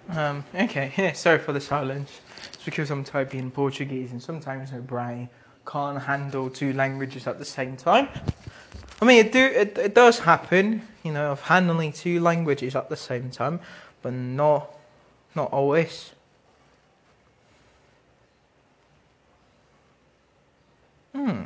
Um, 0.09 0.45
okay, 0.77 1.13
sorry 1.15 1.39
for 1.39 1.53
the 1.53 1.61
silence. 1.61 2.21
It's 2.53 2.65
because 2.65 2.91
I'm 2.91 3.05
typing 3.05 3.41
in 3.41 3.51
Portuguese 3.51 4.13
and 4.13 4.23
sometimes 4.23 4.73
my 4.73 4.79
brain 4.79 5.29
can't 5.67 6.03
handle 6.03 6.51
two 6.51 6.73
languages 6.73 7.27
at 7.27 7.39
the 7.39 7.45
same 7.45 7.77
time. 7.77 8.09
I 9.01 9.05
mean, 9.05 9.27
it 9.27 9.33
do 9.33 9.45
it, 9.45 9.79
it 9.79 9.95
does 9.95 10.21
happen, 10.21 10.83
you 11.03 11.13
know, 11.13 11.33
of 11.33 11.43
handling 11.43 11.93
two 11.93 12.21
languages 12.21 12.77
at 12.77 12.89
the 12.89 12.97
same 12.97 13.31
time, 13.31 13.61
but 14.03 14.13
not 14.13 14.71
not 15.35 15.53
always. 15.53 16.13
Hmm. 21.15 21.43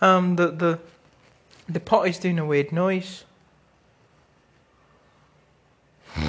Um, 0.00 0.36
the 0.36 0.50
the 0.50 0.78
the 1.68 1.80
pot 1.80 2.08
is 2.08 2.18
doing 2.18 2.38
a 2.38 2.44
weird 2.44 2.72
noise. 2.72 3.24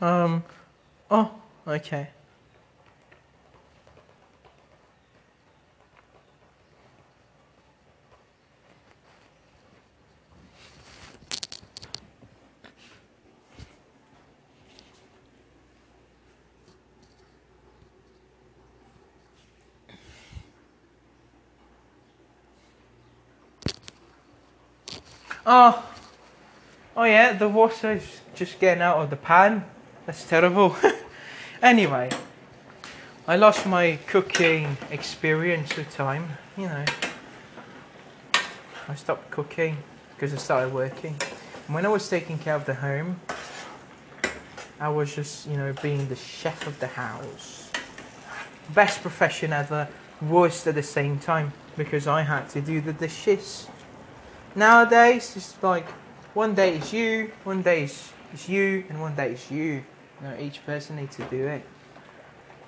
um, 0.00 0.44
oh, 1.10 1.30
okay. 1.66 2.08
Oh, 25.46 25.86
oh 26.96 27.04
yeah, 27.04 27.34
the 27.34 27.48
water's 27.50 28.22
just 28.34 28.58
getting 28.58 28.82
out 28.82 28.96
of 28.96 29.10
the 29.10 29.16
pan. 29.16 29.64
That's 30.06 30.26
terrible. 30.26 30.74
anyway, 31.62 32.08
I 33.28 33.36
lost 33.36 33.66
my 33.66 33.98
cooking 34.06 34.78
experience 34.90 35.76
with 35.76 35.90
time. 35.90 36.38
You 36.56 36.68
know, 36.68 36.84
I 38.88 38.94
stopped 38.94 39.30
cooking 39.30 39.76
because 40.14 40.32
I 40.32 40.38
started 40.38 40.72
working. 40.72 41.14
And 41.66 41.74
when 41.74 41.84
I 41.84 41.90
was 41.90 42.08
taking 42.08 42.38
care 42.38 42.54
of 42.54 42.64
the 42.64 42.76
home, 42.76 43.20
I 44.80 44.88
was 44.88 45.14
just, 45.14 45.46
you 45.46 45.58
know, 45.58 45.74
being 45.82 46.08
the 46.08 46.16
chef 46.16 46.66
of 46.66 46.80
the 46.80 46.86
house. 46.86 47.70
Best 48.72 49.02
profession 49.02 49.52
ever, 49.52 49.88
worst 50.22 50.66
at 50.66 50.74
the 50.74 50.82
same 50.82 51.18
time 51.18 51.52
because 51.76 52.06
I 52.06 52.22
had 52.22 52.48
to 52.50 52.62
do 52.62 52.80
the 52.80 52.94
dishes. 52.94 53.68
Nowadays, 54.56 55.34
it's 55.36 55.60
like 55.62 55.88
one 56.32 56.54
day 56.54 56.76
is 56.76 56.92
you, 56.92 57.32
one 57.42 57.62
day 57.62 57.84
is, 57.84 58.12
is 58.32 58.48
you, 58.48 58.84
and 58.88 59.00
one 59.00 59.16
day 59.16 59.32
is 59.32 59.50
you. 59.50 59.82
You 60.20 60.28
know, 60.28 60.36
each 60.38 60.64
person 60.64 60.94
needs 60.94 61.16
to 61.16 61.24
do 61.24 61.48
it. 61.48 61.66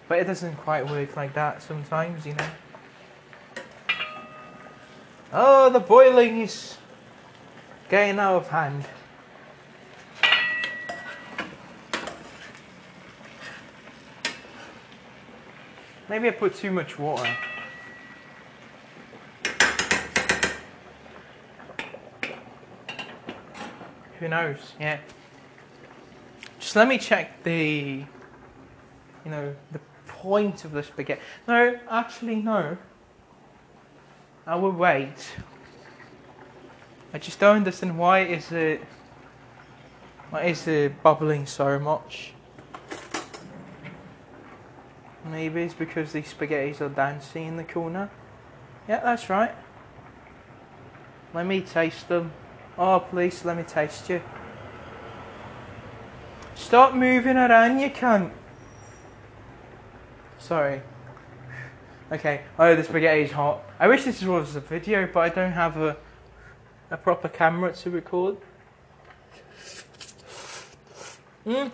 But 0.08 0.18
it 0.18 0.24
doesn't 0.24 0.56
quite 0.56 0.88
work 0.88 1.14
like 1.16 1.34
that 1.34 1.62
sometimes, 1.62 2.26
you 2.26 2.34
know. 2.34 2.48
Oh, 5.32 5.70
the 5.70 5.78
boiling 5.78 6.40
is 6.40 6.76
getting 7.88 8.18
out 8.18 8.36
of 8.36 8.48
hand. 8.48 8.84
Maybe 16.08 16.28
I 16.28 16.30
put 16.32 16.54
too 16.54 16.72
much 16.72 16.98
water. 16.98 17.36
Who 24.18 24.28
knows? 24.28 24.72
Yeah. 24.80 24.98
Just 26.58 26.74
let 26.74 26.88
me 26.88 26.98
check 26.98 27.42
the, 27.42 28.04
you 29.24 29.30
know, 29.30 29.54
the 29.72 29.80
point 30.06 30.64
of 30.64 30.72
the 30.72 30.82
spaghetti. 30.82 31.20
No, 31.46 31.78
actually, 31.90 32.36
no. 32.36 32.78
I 34.46 34.54
will 34.56 34.72
wait. 34.72 35.36
I 37.12 37.18
just 37.18 37.38
don't 37.38 37.56
understand 37.56 37.98
why 37.98 38.20
is 38.20 38.52
it, 38.52 38.82
why 40.30 40.44
is 40.44 40.66
it 40.66 41.02
bubbling 41.02 41.46
so 41.46 41.78
much? 41.78 42.32
Maybe 45.24 45.62
it's 45.62 45.74
because 45.74 46.12
these 46.12 46.32
spaghettis 46.32 46.80
are 46.80 46.88
dancing 46.88 47.46
in 47.46 47.56
the 47.56 47.64
corner. 47.64 48.10
Yeah, 48.88 49.00
that's 49.00 49.28
right. 49.28 49.54
Let 51.34 51.46
me 51.46 51.60
taste 51.60 52.08
them. 52.08 52.32
Oh, 52.78 53.00
please, 53.00 53.44
let 53.44 53.56
me 53.56 53.62
taste 53.62 54.08
you. 54.10 54.20
Stop 56.54 56.94
moving 56.94 57.36
around, 57.36 57.78
you 57.78 57.88
cunt. 57.88 58.30
Sorry. 60.38 60.82
Okay. 62.12 62.42
Oh, 62.58 62.76
the 62.76 62.84
spaghetti 62.84 63.22
is 63.22 63.32
hot. 63.32 63.62
I 63.80 63.88
wish 63.88 64.04
this 64.04 64.22
was 64.22 64.56
a 64.56 64.60
video, 64.60 65.08
but 65.12 65.20
I 65.20 65.28
don't 65.30 65.52
have 65.52 65.76
a 65.76 65.96
a 66.90 66.96
proper 66.96 67.28
camera 67.28 67.72
to 67.72 67.90
record. 67.90 68.36
Mmm. 71.44 71.70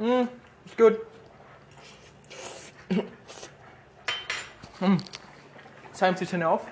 Mmm. 0.00 0.28
It's 0.66 0.74
good. 0.74 1.00
Mmm. 4.80 5.08
Time 5.94 6.14
to 6.14 6.26
turn 6.26 6.42
it 6.42 6.44
off 6.44 6.66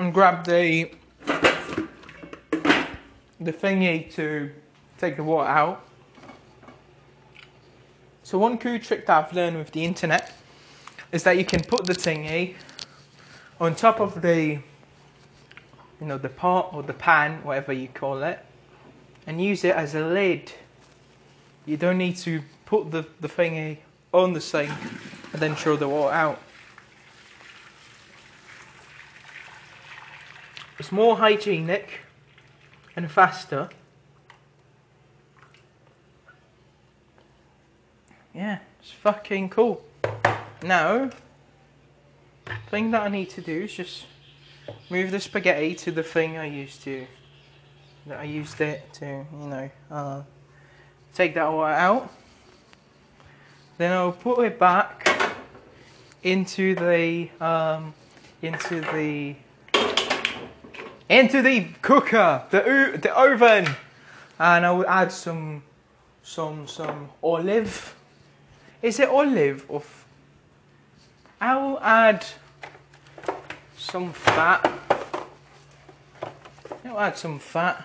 and 0.00 0.14
grab 0.14 0.46
the 0.46 0.90
the 3.38 3.52
thingy 3.52 4.10
to 4.14 4.50
take 4.98 5.16
the 5.16 5.22
water 5.22 5.48
out. 5.48 5.84
So 8.22 8.38
one 8.38 8.56
cool 8.56 8.78
trick 8.78 9.06
that 9.06 9.26
I've 9.26 9.32
learned 9.34 9.58
with 9.58 9.72
the 9.72 9.84
internet 9.84 10.32
is 11.12 11.22
that 11.24 11.36
you 11.36 11.44
can 11.44 11.62
put 11.62 11.84
the 11.84 11.92
thingy 11.92 12.54
on 13.60 13.74
top 13.74 14.00
of 14.00 14.22
the 14.22 14.58
you 16.00 16.06
know 16.06 16.16
the 16.16 16.30
pot 16.30 16.70
or 16.72 16.82
the 16.82 16.94
pan, 16.94 17.44
whatever 17.44 17.72
you 17.74 17.88
call 17.88 18.22
it, 18.22 18.38
and 19.26 19.42
use 19.42 19.64
it 19.64 19.74
as 19.74 19.94
a 19.94 20.06
lid. 20.06 20.50
You 21.66 21.76
don't 21.76 21.98
need 21.98 22.16
to 22.18 22.40
put 22.64 22.90
the, 22.90 23.04
the 23.20 23.28
thingy 23.28 23.78
on 24.14 24.32
the 24.32 24.40
sink 24.40 24.70
and 25.34 25.42
then 25.42 25.54
throw 25.54 25.76
the 25.76 25.88
water 25.88 26.14
out. 26.14 26.40
It's 30.80 30.90
more 30.90 31.18
hygienic 31.18 32.00
and 32.96 33.10
faster. 33.10 33.68
Yeah, 38.34 38.60
it's 38.80 38.90
fucking 38.90 39.50
cool. 39.50 39.84
Now, 40.62 41.10
thing 42.70 42.92
that 42.92 43.02
I 43.02 43.08
need 43.10 43.28
to 43.28 43.42
do 43.42 43.64
is 43.64 43.74
just 43.74 44.06
move 44.88 45.10
the 45.10 45.20
spaghetti 45.20 45.74
to 45.74 45.92
the 45.92 46.02
thing 46.02 46.38
I 46.38 46.46
used 46.46 46.82
to, 46.84 47.06
that 48.06 48.18
I 48.18 48.24
used 48.24 48.58
it 48.62 48.90
to, 48.94 49.04
you 49.04 49.26
know, 49.38 49.70
uh, 49.90 50.22
take 51.12 51.34
that 51.34 51.52
water 51.52 51.74
out. 51.74 52.10
Then 53.76 53.92
I'll 53.92 54.12
put 54.12 54.46
it 54.46 54.58
back 54.58 55.34
into 56.22 56.74
the, 56.74 57.28
um, 57.38 57.92
into 58.40 58.80
the 58.80 59.36
into 61.10 61.42
the 61.42 61.66
cooker, 61.82 62.44
the 62.50 62.98
the 63.02 63.12
oven, 63.12 63.66
and 64.38 64.64
I 64.64 64.70
will 64.70 64.86
add 64.86 65.10
some 65.10 65.62
some 66.22 66.66
some 66.68 67.10
olive. 67.22 67.94
Is 68.80 69.00
it 69.00 69.08
olive 69.08 69.66
or? 69.68 69.80
F- 69.80 70.06
I 71.40 71.56
will 71.56 71.80
add 71.80 72.24
some 73.76 74.12
fat. 74.12 74.70
I'll 76.84 77.00
add 77.00 77.18
some 77.18 77.38
fat. 77.38 77.84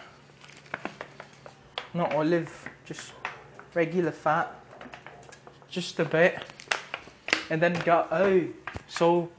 Not 1.93 2.13
olive, 2.13 2.69
just 2.85 3.13
regular 3.73 4.11
fat. 4.11 4.53
Just 5.69 5.99
a 5.99 6.05
bit. 6.05 6.43
And 7.49 7.61
then 7.61 7.73
got 7.85 8.09
oh 8.11 8.43
so 8.87 9.29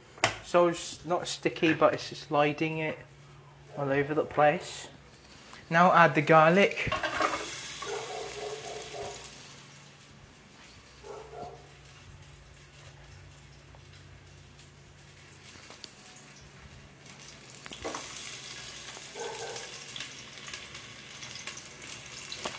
so 0.44 0.68
it's 0.68 1.05
not 1.05 1.29
sticky 1.29 1.75
but 1.75 1.94
it's 1.94 2.16
sliding 2.16 2.79
it 2.79 2.99
all 3.76 3.90
over 3.90 4.14
the 4.14 4.24
place. 4.24 4.88
Now 5.68 5.92
add 5.92 6.14
the 6.14 6.22
garlic. 6.22 6.92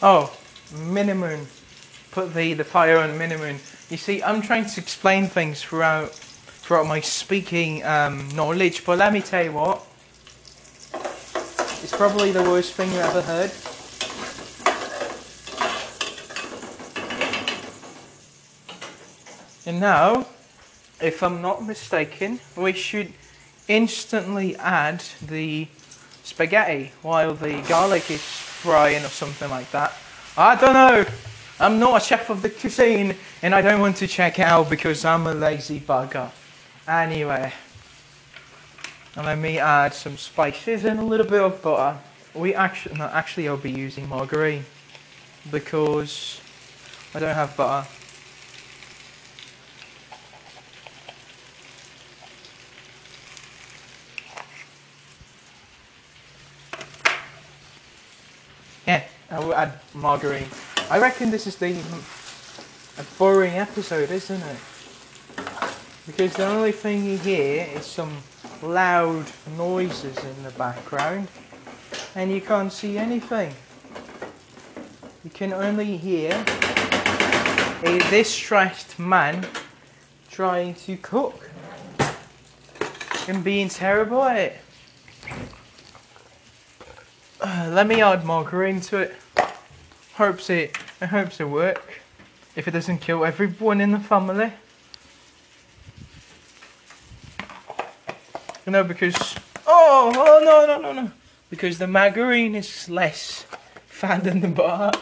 Oh, 0.01 0.31
minimum. 0.71 1.47
Put 2.11 2.33
the, 2.33 2.53
the 2.53 2.63
fire 2.63 2.99
on 2.99 3.17
minimum. 3.17 3.57
You 3.89 3.97
see, 3.97 4.21
I'm 4.21 4.41
trying 4.41 4.65
to 4.65 4.81
explain 4.81 5.27
things 5.27 5.61
throughout 5.61 6.11
throughout 6.11 6.85
my 6.85 6.99
speaking 6.99 7.83
um, 7.85 8.27
knowledge, 8.35 8.85
but 8.85 8.97
let 8.97 9.13
me 9.13 9.21
tell 9.21 9.43
you 9.43 9.53
what. 9.53 9.81
Probably 11.97 12.31
the 12.31 12.43
worst 12.43 12.73
thing 12.73 12.91
you 12.91 12.99
ever 12.99 13.23
heard. 13.23 13.51
And 19.65 19.79
now, 19.79 20.27
if 21.01 21.23
I'm 21.23 21.41
not 21.41 21.65
mistaken, 21.65 22.39
we 22.55 22.73
should 22.73 23.13
instantly 23.67 24.55
add 24.57 25.03
the 25.25 25.67
spaghetti 26.23 26.91
while 27.01 27.33
the 27.33 27.63
garlic 27.67 28.11
is 28.11 28.21
frying 28.21 29.03
or 29.03 29.09
something 29.09 29.49
like 29.49 29.71
that. 29.71 29.91
I 30.37 30.55
don't 30.55 30.73
know. 30.73 31.03
I'm 31.59 31.79
not 31.79 31.99
a 31.99 32.05
chef 32.05 32.29
of 32.29 32.43
the 32.43 32.51
cuisine 32.51 33.15
and 33.41 33.55
I 33.55 33.63
don't 33.63 33.81
want 33.81 33.97
to 33.97 34.07
check 34.07 34.37
out 34.39 34.69
because 34.69 35.03
I'm 35.03 35.25
a 35.25 35.33
lazy 35.33 35.79
bugger. 35.79 36.29
Anyway, 36.87 37.51
and 39.17 39.25
let 39.25 39.39
me 39.39 39.57
add 39.57 39.95
some 39.95 40.15
spices 40.15 40.85
and 40.85 40.99
a 40.99 41.03
little 41.03 41.25
bit 41.25 41.41
of 41.41 41.59
butter. 41.63 41.97
We 42.35 42.53
actually, 42.53 42.99
no, 42.99 43.05
actually 43.05 43.47
I'll 43.47 43.57
be 43.57 43.71
using 43.71 44.07
margarine 44.07 44.63
because 45.49 46.39
I 47.15 47.19
don't 47.19 47.33
have 47.33 47.57
butter. 47.57 47.87
Yeah, 58.85 59.03
I 59.31 59.39
will 59.39 59.55
add 59.55 59.79
margarine. 59.95 60.47
I 60.91 60.99
reckon 60.99 61.31
this 61.31 61.47
is 61.47 61.55
the 61.55 61.75
a 62.99 63.03
boring 63.17 63.55
episode, 63.55 64.11
isn't 64.11 64.41
it? 64.41 64.57
Because 66.05 66.33
the 66.35 66.45
only 66.45 66.71
thing 66.71 67.03
you 67.03 67.17
hear 67.17 67.67
is 67.75 67.87
some 67.87 68.17
loud 68.63 69.25
noises 69.57 70.17
in 70.17 70.43
the 70.43 70.51
background 70.51 71.27
and 72.15 72.31
you 72.31 72.41
can't 72.41 72.71
see 72.71 72.97
anything. 72.97 73.53
You 75.23 75.29
can 75.29 75.53
only 75.53 75.97
hear 75.97 76.31
a 77.83 77.99
distressed 78.09 78.97
man 78.97 79.45
trying 80.29 80.73
to 80.75 80.97
cook 80.97 81.49
and 83.27 83.43
being 83.43 83.69
terrible 83.69 84.23
at 84.23 84.37
it. 84.37 84.57
Uh, 87.41 87.69
let 87.73 87.87
me 87.87 88.01
add 88.01 88.25
margarine 88.25 88.81
to 88.81 88.97
it. 88.97 89.15
Hopes 90.15 90.49
it, 90.49 90.75
I 91.01 91.05
hopes 91.05 91.39
it 91.39 91.47
work. 91.47 92.01
If 92.55 92.67
it 92.67 92.71
doesn't 92.71 92.99
kill 92.99 93.23
everyone 93.23 93.81
in 93.81 93.91
the 93.91 93.99
family. 93.99 94.51
You 98.67 98.73
know, 98.73 98.83
because 98.83 99.15
oh, 99.65 100.11
oh 100.13 100.41
no 100.43 100.65
no 100.65 100.81
no 100.81 100.91
no, 100.91 101.11
because 101.49 101.77
the 101.77 101.87
margarine 101.87 102.53
is 102.53 102.89
less 102.89 103.45
fat 103.85 104.25
than 104.25 104.41
the 104.41 104.49
butter. 104.49 104.99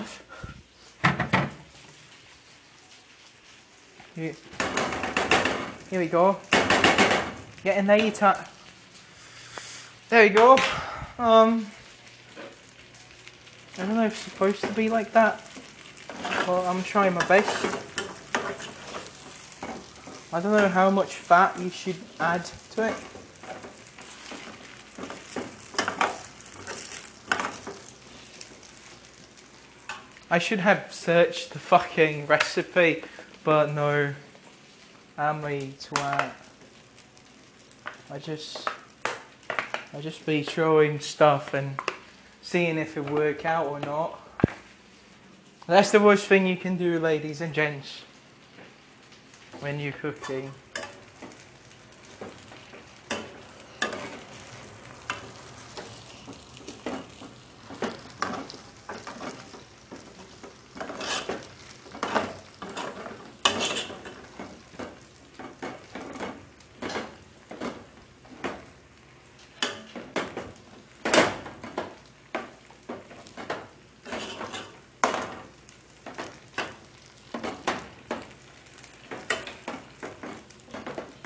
Here, 4.14 4.36
here 5.90 6.00
we 6.00 6.06
go. 6.06 6.38
Get 7.64 7.78
in 7.78 7.88
there, 7.88 7.98
you 7.98 8.12
tut. 8.12 8.48
There 10.10 10.22
we 10.22 10.30
go. 10.30 10.60
Um. 11.18 11.66
I 13.80 13.86
don't 13.88 13.96
know 13.96 14.06
if 14.06 14.12
it's 14.12 14.32
supposed 14.32 14.62
to 14.62 14.72
be 14.74 14.90
like 14.90 15.12
that. 15.14 15.42
Well, 16.48 16.68
I'm 16.68 16.84
trying 16.84 17.16
my 17.16 17.26
best. 17.26 17.66
I 20.32 20.40
don't 20.40 20.52
know 20.52 20.70
how 20.70 20.92
much 20.92 21.16
fat 21.16 21.60
you 21.60 21.72
should 21.72 21.98
add 22.20 22.46
to 22.74 22.90
it. 22.90 22.96
I 30.30 30.40
should 30.40 30.60
have 30.60 30.92
searched 30.92 31.52
the 31.52 31.60
fucking 31.60 32.26
recipe, 32.26 33.04
but 33.44 33.72
no. 33.74 34.16
I'm 35.18 35.46
a 35.46 35.68
twat. 35.80 36.32
I 38.12 38.20
just, 38.20 38.68
I 39.94 40.02
just 40.02 40.26
be 40.26 40.44
throwing 40.44 41.00
stuff 41.00 41.54
and 41.54 41.80
seeing 42.42 42.78
if 42.78 42.98
it 42.98 43.10
work 43.10 43.46
out 43.46 43.68
or 43.68 43.80
not. 43.80 44.20
That's 45.68 45.92
the 45.92 46.00
worst 46.00 46.26
thing 46.26 46.46
you 46.48 46.58
can 46.58 46.76
do, 46.76 47.00
ladies 47.00 47.40
and 47.40 47.54
gents, 47.54 48.02
when 49.60 49.80
you're 49.80 49.94
cooking. 49.94 50.52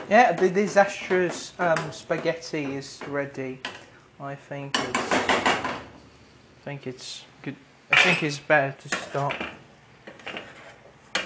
Yeah, 0.09 0.31
the 0.31 0.49
disastrous 0.49 1.53
um, 1.59 1.91
spaghetti 1.91 2.63
is 2.63 2.99
ready. 3.07 3.59
I 4.19 4.33
think 4.33 4.75
it's. 4.75 5.11
I 5.11 5.81
think 6.65 6.87
it's 6.87 7.25
good. 7.43 7.55
I 7.91 8.01
think 8.01 8.23
it's 8.23 8.39
better 8.39 8.75
to 8.81 8.97
stop 8.97 9.35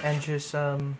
and 0.02 0.20
just 0.20 0.54
um 0.54 0.98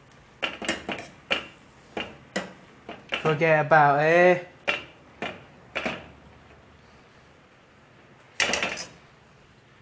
forget 3.21 3.67
about 3.67 4.03
it. 4.03 4.49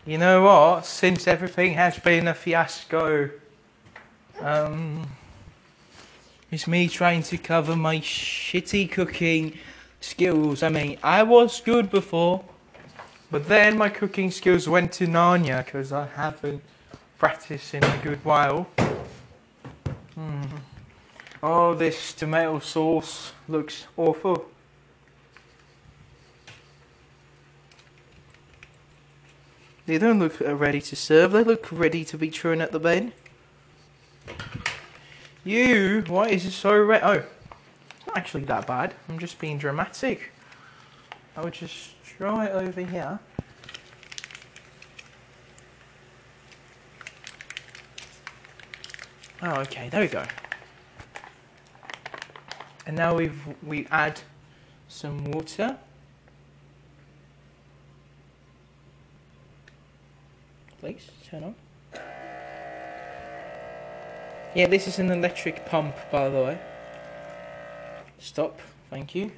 You 0.04 0.18
know 0.18 0.42
what? 0.42 0.86
Since 0.86 1.28
everything 1.28 1.74
has 1.74 2.00
been 2.00 2.26
a 2.26 2.34
fiasco, 2.34 3.30
um. 4.40 5.06
It's 6.52 6.68
me 6.68 6.86
trying 6.86 7.22
to 7.22 7.38
cover 7.38 7.74
my 7.74 7.96
shitty 7.96 8.90
cooking 8.90 9.58
skills. 10.02 10.62
I 10.62 10.68
mean, 10.68 10.98
I 11.02 11.22
was 11.22 11.62
good 11.62 11.90
before, 11.90 12.44
but 13.30 13.48
then 13.48 13.78
my 13.78 13.88
cooking 13.88 14.30
skills 14.30 14.68
went 14.68 14.92
to 14.92 15.06
Narnia 15.06 15.64
because 15.64 15.94
I 15.94 16.08
haven't 16.08 16.62
practiced 17.16 17.72
in 17.72 17.82
a 17.82 17.98
good 18.04 18.22
while. 18.22 18.68
Mm. 20.14 20.60
Oh, 21.42 21.72
this 21.72 22.12
tomato 22.12 22.58
sauce 22.58 23.32
looks 23.48 23.86
awful. 23.96 24.44
They 29.86 29.96
don't 29.96 30.18
look 30.18 30.38
ready 30.38 30.82
to 30.82 30.96
serve, 30.96 31.32
they 31.32 31.44
look 31.44 31.72
ready 31.72 32.04
to 32.04 32.18
be 32.18 32.28
thrown 32.28 32.60
at 32.60 32.72
the 32.72 32.78
bin. 32.78 33.14
You, 35.44 36.04
why 36.06 36.28
is 36.28 36.46
it 36.46 36.52
so 36.52 36.78
red? 36.78 37.02
Oh, 37.02 37.12
it's 37.12 38.06
not 38.06 38.16
actually 38.16 38.44
that 38.44 38.66
bad. 38.66 38.94
I'm 39.08 39.18
just 39.18 39.38
being 39.38 39.58
dramatic. 39.58 40.30
I 41.36 41.42
would 41.42 41.52
just 41.52 42.02
try 42.04 42.46
it 42.46 42.52
over 42.52 42.80
here. 42.80 43.18
Oh, 49.42 49.60
okay, 49.62 49.88
there 49.88 50.02
we 50.02 50.08
go. 50.08 50.24
And 52.86 52.96
now 52.96 53.16
we've 53.16 53.40
we 53.64 53.86
add 53.90 54.20
some 54.88 55.24
water. 55.24 55.78
please. 60.82 61.08
Turn 61.30 61.44
on. 61.44 61.54
Yeah, 64.54 64.66
this 64.66 64.86
is 64.86 64.98
an 64.98 65.10
electric 65.10 65.64
pump, 65.64 65.96
by 66.10 66.28
the 66.28 66.36
way. 66.36 66.58
Stop. 68.18 68.60
Thank 68.90 69.14
you. 69.14 69.32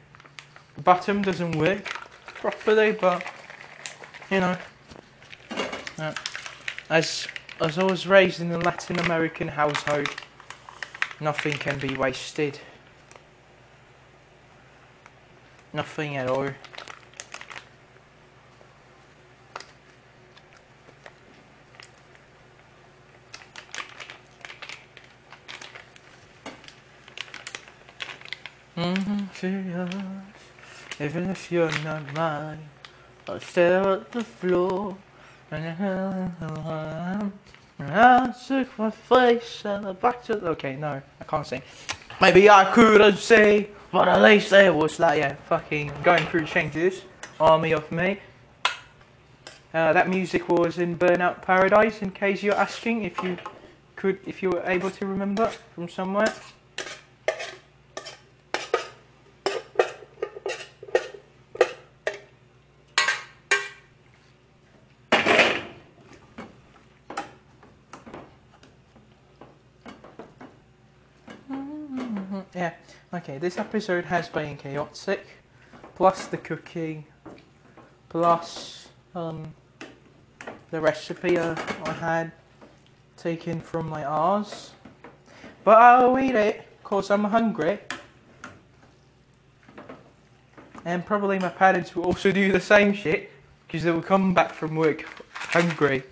The 0.75 0.83
bottom 0.83 1.23
doesn't 1.23 1.57
work 1.57 1.85
properly, 2.25 2.91
but 2.93 3.25
you 4.29 4.41
know, 4.41 4.57
uh, 5.99 6.13
as 6.91 7.29
as 7.61 7.79
I 7.79 7.85
was 7.85 8.09
raised 8.09 8.41
in 8.41 8.51
a 8.51 8.59
Latin 8.59 8.99
American 8.99 9.47
household, 9.47 10.09
nothing 11.21 11.53
can 11.53 11.79
be 11.79 11.95
wasted. 11.95 12.59
Nothing 15.73 16.17
at 16.17 16.29
all. 16.29 16.49
Even 31.01 31.31
if 31.31 31.51
you're 31.51 31.71
not 31.83 32.15
mine, 32.15 32.69
I'll 33.29 33.41
stare 33.41 33.89
at 33.89 34.13
the 34.13 34.23
floor. 34.23 34.97
And 35.51 37.33
I 37.81 38.35
took 38.47 38.79
my 38.79 38.91
face 38.91 39.65
and 39.65 39.87
the 39.87 39.95
back 39.95 40.23
to. 40.25 40.35
Okay, 40.51 40.77
no, 40.77 41.03
I 41.21 41.25
can't 41.25 41.47
sing. 41.47 41.63
Maybe 42.21 42.49
I 42.49 42.71
couldn't 42.73 43.17
say, 43.17 43.71
but 43.91 44.07
at 44.07 44.23
least 44.23 44.53
it 44.53 44.73
was 44.73 45.01
like, 45.01 45.19
yeah, 45.19 45.35
fucking 45.49 45.93
going 46.05 46.25
through 46.27 46.47
changes. 46.47 47.03
Army 47.41 47.73
of 47.73 47.91
me. 47.91 48.21
Uh, 49.73 49.93
that 49.93 50.09
music 50.09 50.49
was 50.49 50.79
in 50.79 50.97
Burnout 50.97 51.43
Paradise. 51.43 52.03
In 52.03 52.13
case 52.13 52.45
you're 52.45 52.55
asking, 52.55 53.03
if 53.03 53.21
you 53.25 53.37
could, 53.97 54.21
if 54.27 54.41
you 54.43 54.51
were 54.51 54.63
able 54.65 54.91
to 54.93 55.07
remember 55.07 55.49
from 55.75 55.89
somewhere. 55.89 56.33
Yeah, 72.65 72.73
okay, 73.13 73.37
this 73.37 73.59
episode 73.59 74.07
has 74.07 74.31
been 74.31 74.57
chaotic, 74.57 75.27
plus 75.97 76.29
the 76.29 76.39
cooking, 76.39 77.05
plus 78.09 78.89
um, 79.15 79.53
the 80.71 80.81
recipe 80.81 81.37
uh, 81.37 81.55
I 81.85 81.93
had 81.93 82.33
taken 83.19 83.61
from 83.61 83.91
my 83.91 84.03
R's. 84.03 84.71
But 85.63 85.77
I'll 85.77 86.19
eat 86.19 86.35
it, 86.35 86.67
cause 86.83 87.11
I'm 87.11 87.25
hungry. 87.25 87.81
And 90.87 91.05
probably 91.05 91.39
my 91.39 91.51
parents 91.51 91.95
will 91.95 92.05
also 92.05 92.33
do 92.33 92.51
the 92.51 92.61
same 92.61 92.95
shit, 92.95 93.31
because 93.67 93.83
they 93.83 93.91
will 93.91 94.01
come 94.01 94.33
back 94.33 94.55
from 94.55 94.75
work 94.75 95.05
hungry. 95.35 96.03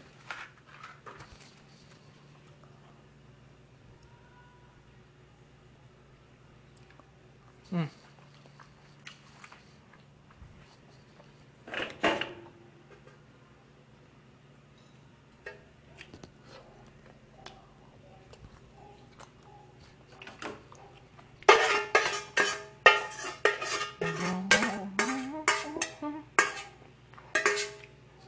Mm. 7.73 7.89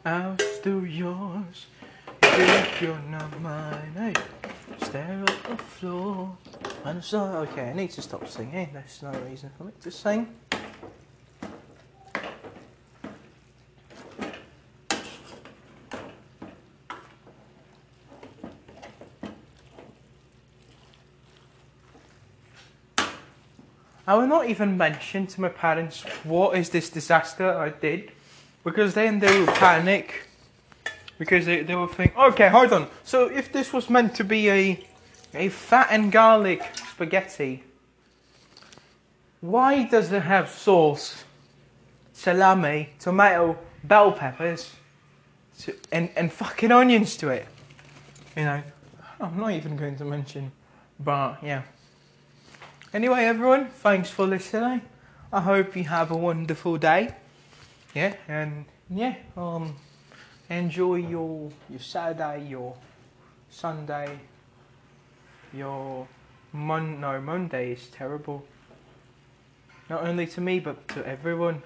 I'll 0.06 0.38
still 0.38 0.86
yours 0.86 1.66
if 2.22 2.73
you're 2.84 2.98
not 3.08 3.40
mine. 3.40 3.92
Hey, 3.96 4.12
stare 4.84 5.24
at 5.26 5.44
the 5.44 5.56
floor. 5.56 6.36
I'm 6.84 7.00
sorry. 7.00 7.48
Okay, 7.48 7.70
I 7.70 7.72
need 7.72 7.90
to 7.92 8.02
stop 8.02 8.28
singing. 8.28 8.68
There's 8.74 9.00
no 9.00 9.10
reason 9.20 9.50
for 9.56 9.64
me 9.64 9.72
to 9.80 9.90
sing. 9.90 10.28
I 24.06 24.14
will 24.16 24.26
not 24.26 24.50
even 24.50 24.76
mention 24.76 25.26
to 25.28 25.40
my 25.40 25.48
parents 25.48 26.02
what 26.24 26.58
is 26.58 26.68
this 26.68 26.90
disaster 26.90 27.50
I 27.50 27.70
did, 27.70 28.12
because 28.62 28.92
then 28.92 29.20
they 29.20 29.40
will 29.40 29.46
panic. 29.54 30.23
Because 31.24 31.46
they, 31.46 31.62
they 31.62 31.74
will 31.74 31.86
think, 31.86 32.14
okay, 32.16 32.48
hold 32.50 32.70
on. 32.74 32.86
So 33.02 33.28
if 33.28 33.50
this 33.50 33.72
was 33.72 33.88
meant 33.88 34.14
to 34.16 34.24
be 34.24 34.50
a 34.50 34.84
a 35.32 35.48
fat 35.48 35.88
and 35.90 36.12
garlic 36.12 36.62
spaghetti, 36.90 37.64
why 39.40 39.84
does 39.84 40.12
it 40.12 40.22
have 40.22 40.50
sauce, 40.50 41.24
salami, 42.12 42.90
tomato, 42.98 43.58
bell 43.82 44.12
peppers, 44.12 44.70
to, 45.60 45.74
and 45.90 46.10
and 46.14 46.30
fucking 46.30 46.70
onions 46.70 47.16
to 47.16 47.30
it? 47.30 47.46
You 48.36 48.44
know, 48.44 48.62
I'm 49.18 49.38
not 49.38 49.52
even 49.52 49.76
going 49.76 49.96
to 49.96 50.04
mention, 50.04 50.52
but 51.00 51.42
yeah. 51.42 51.62
Anyway, 52.92 53.24
everyone, 53.24 53.68
thanks 53.68 54.10
for 54.10 54.26
listening. 54.26 54.82
I 55.32 55.40
hope 55.40 55.74
you 55.74 55.84
have 55.84 56.10
a 56.10 56.16
wonderful 56.16 56.76
day. 56.76 57.14
Yeah, 57.94 58.14
and 58.28 58.66
yeah, 58.90 59.14
um, 59.36 59.76
enjoy 60.50 60.96
your 60.96 61.50
your 61.68 61.80
Saturday, 61.80 62.46
your 62.48 62.76
Sunday, 63.50 64.18
your 65.52 66.06
Mon. 66.52 67.00
No, 67.00 67.20
Monday 67.20 67.72
is 67.72 67.88
terrible. 67.88 68.44
Not 69.88 70.06
only 70.06 70.26
to 70.28 70.40
me, 70.40 70.60
but 70.60 70.88
to 70.88 71.06
everyone. 71.06 71.62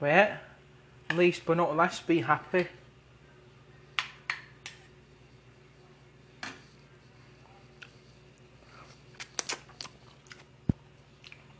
Well, 0.00 0.38
least 1.14 1.42
but 1.46 1.56
not 1.56 1.76
least, 1.76 2.06
be 2.06 2.20
happy. 2.20 2.66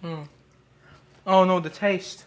Mm. 0.03 0.29
Oh 1.27 1.45
no, 1.45 1.59
the 1.59 1.71
taste. 1.71 2.25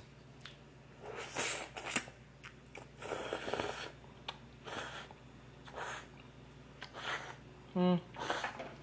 Mm. 7.76 8.00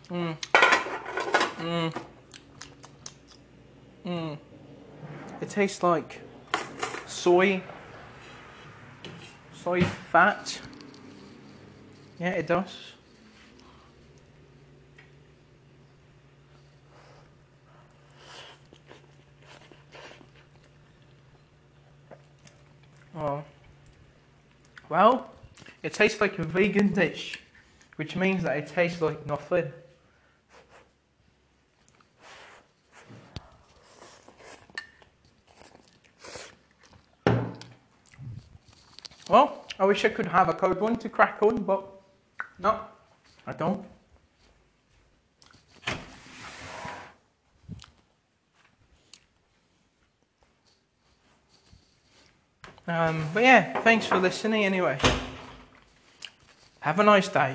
Mm. 0.09 0.37
Mm. 1.59 1.94
Mm. 4.07 4.38
It 5.40 5.50
tastes 5.50 5.83
like 5.83 6.20
soy, 7.09 7.61
soy 9.53 9.81
fat. 9.83 10.61
Yeah, 12.20 12.31
it 12.31 12.46
does. 12.46 12.94
Oh. 23.16 23.42
Well, 24.94 25.28
it 25.83 25.92
tastes 25.92 26.20
like 26.20 26.38
a 26.38 26.44
vegan 26.44 26.92
dish, 26.92 27.40
which 27.96 28.14
means 28.14 28.44
that 28.44 28.57
it 28.57 28.68
tastes 28.68 29.00
like 29.00 29.26
nothing. 29.26 29.72
Well, 39.28 39.66
I 39.80 39.85
wish 39.85 40.04
I 40.04 40.11
could 40.11 40.26
have 40.26 40.48
a 40.48 40.54
cold 40.54 40.80
one 40.80 40.94
to 40.98 41.09
crack 41.09 41.38
on, 41.42 41.64
but 41.64 41.85
no, 42.61 42.78
I 43.48 43.52
don't. 43.52 43.85
Um, 52.87 53.27
but 53.33 53.42
yeah, 53.42 53.81
thanks 53.81 54.07
for 54.07 54.18
listening 54.18 54.64
anyway. 54.64 54.99
Have 56.81 56.99
a 56.99 57.05
nice 57.05 57.29
day. 57.29 57.53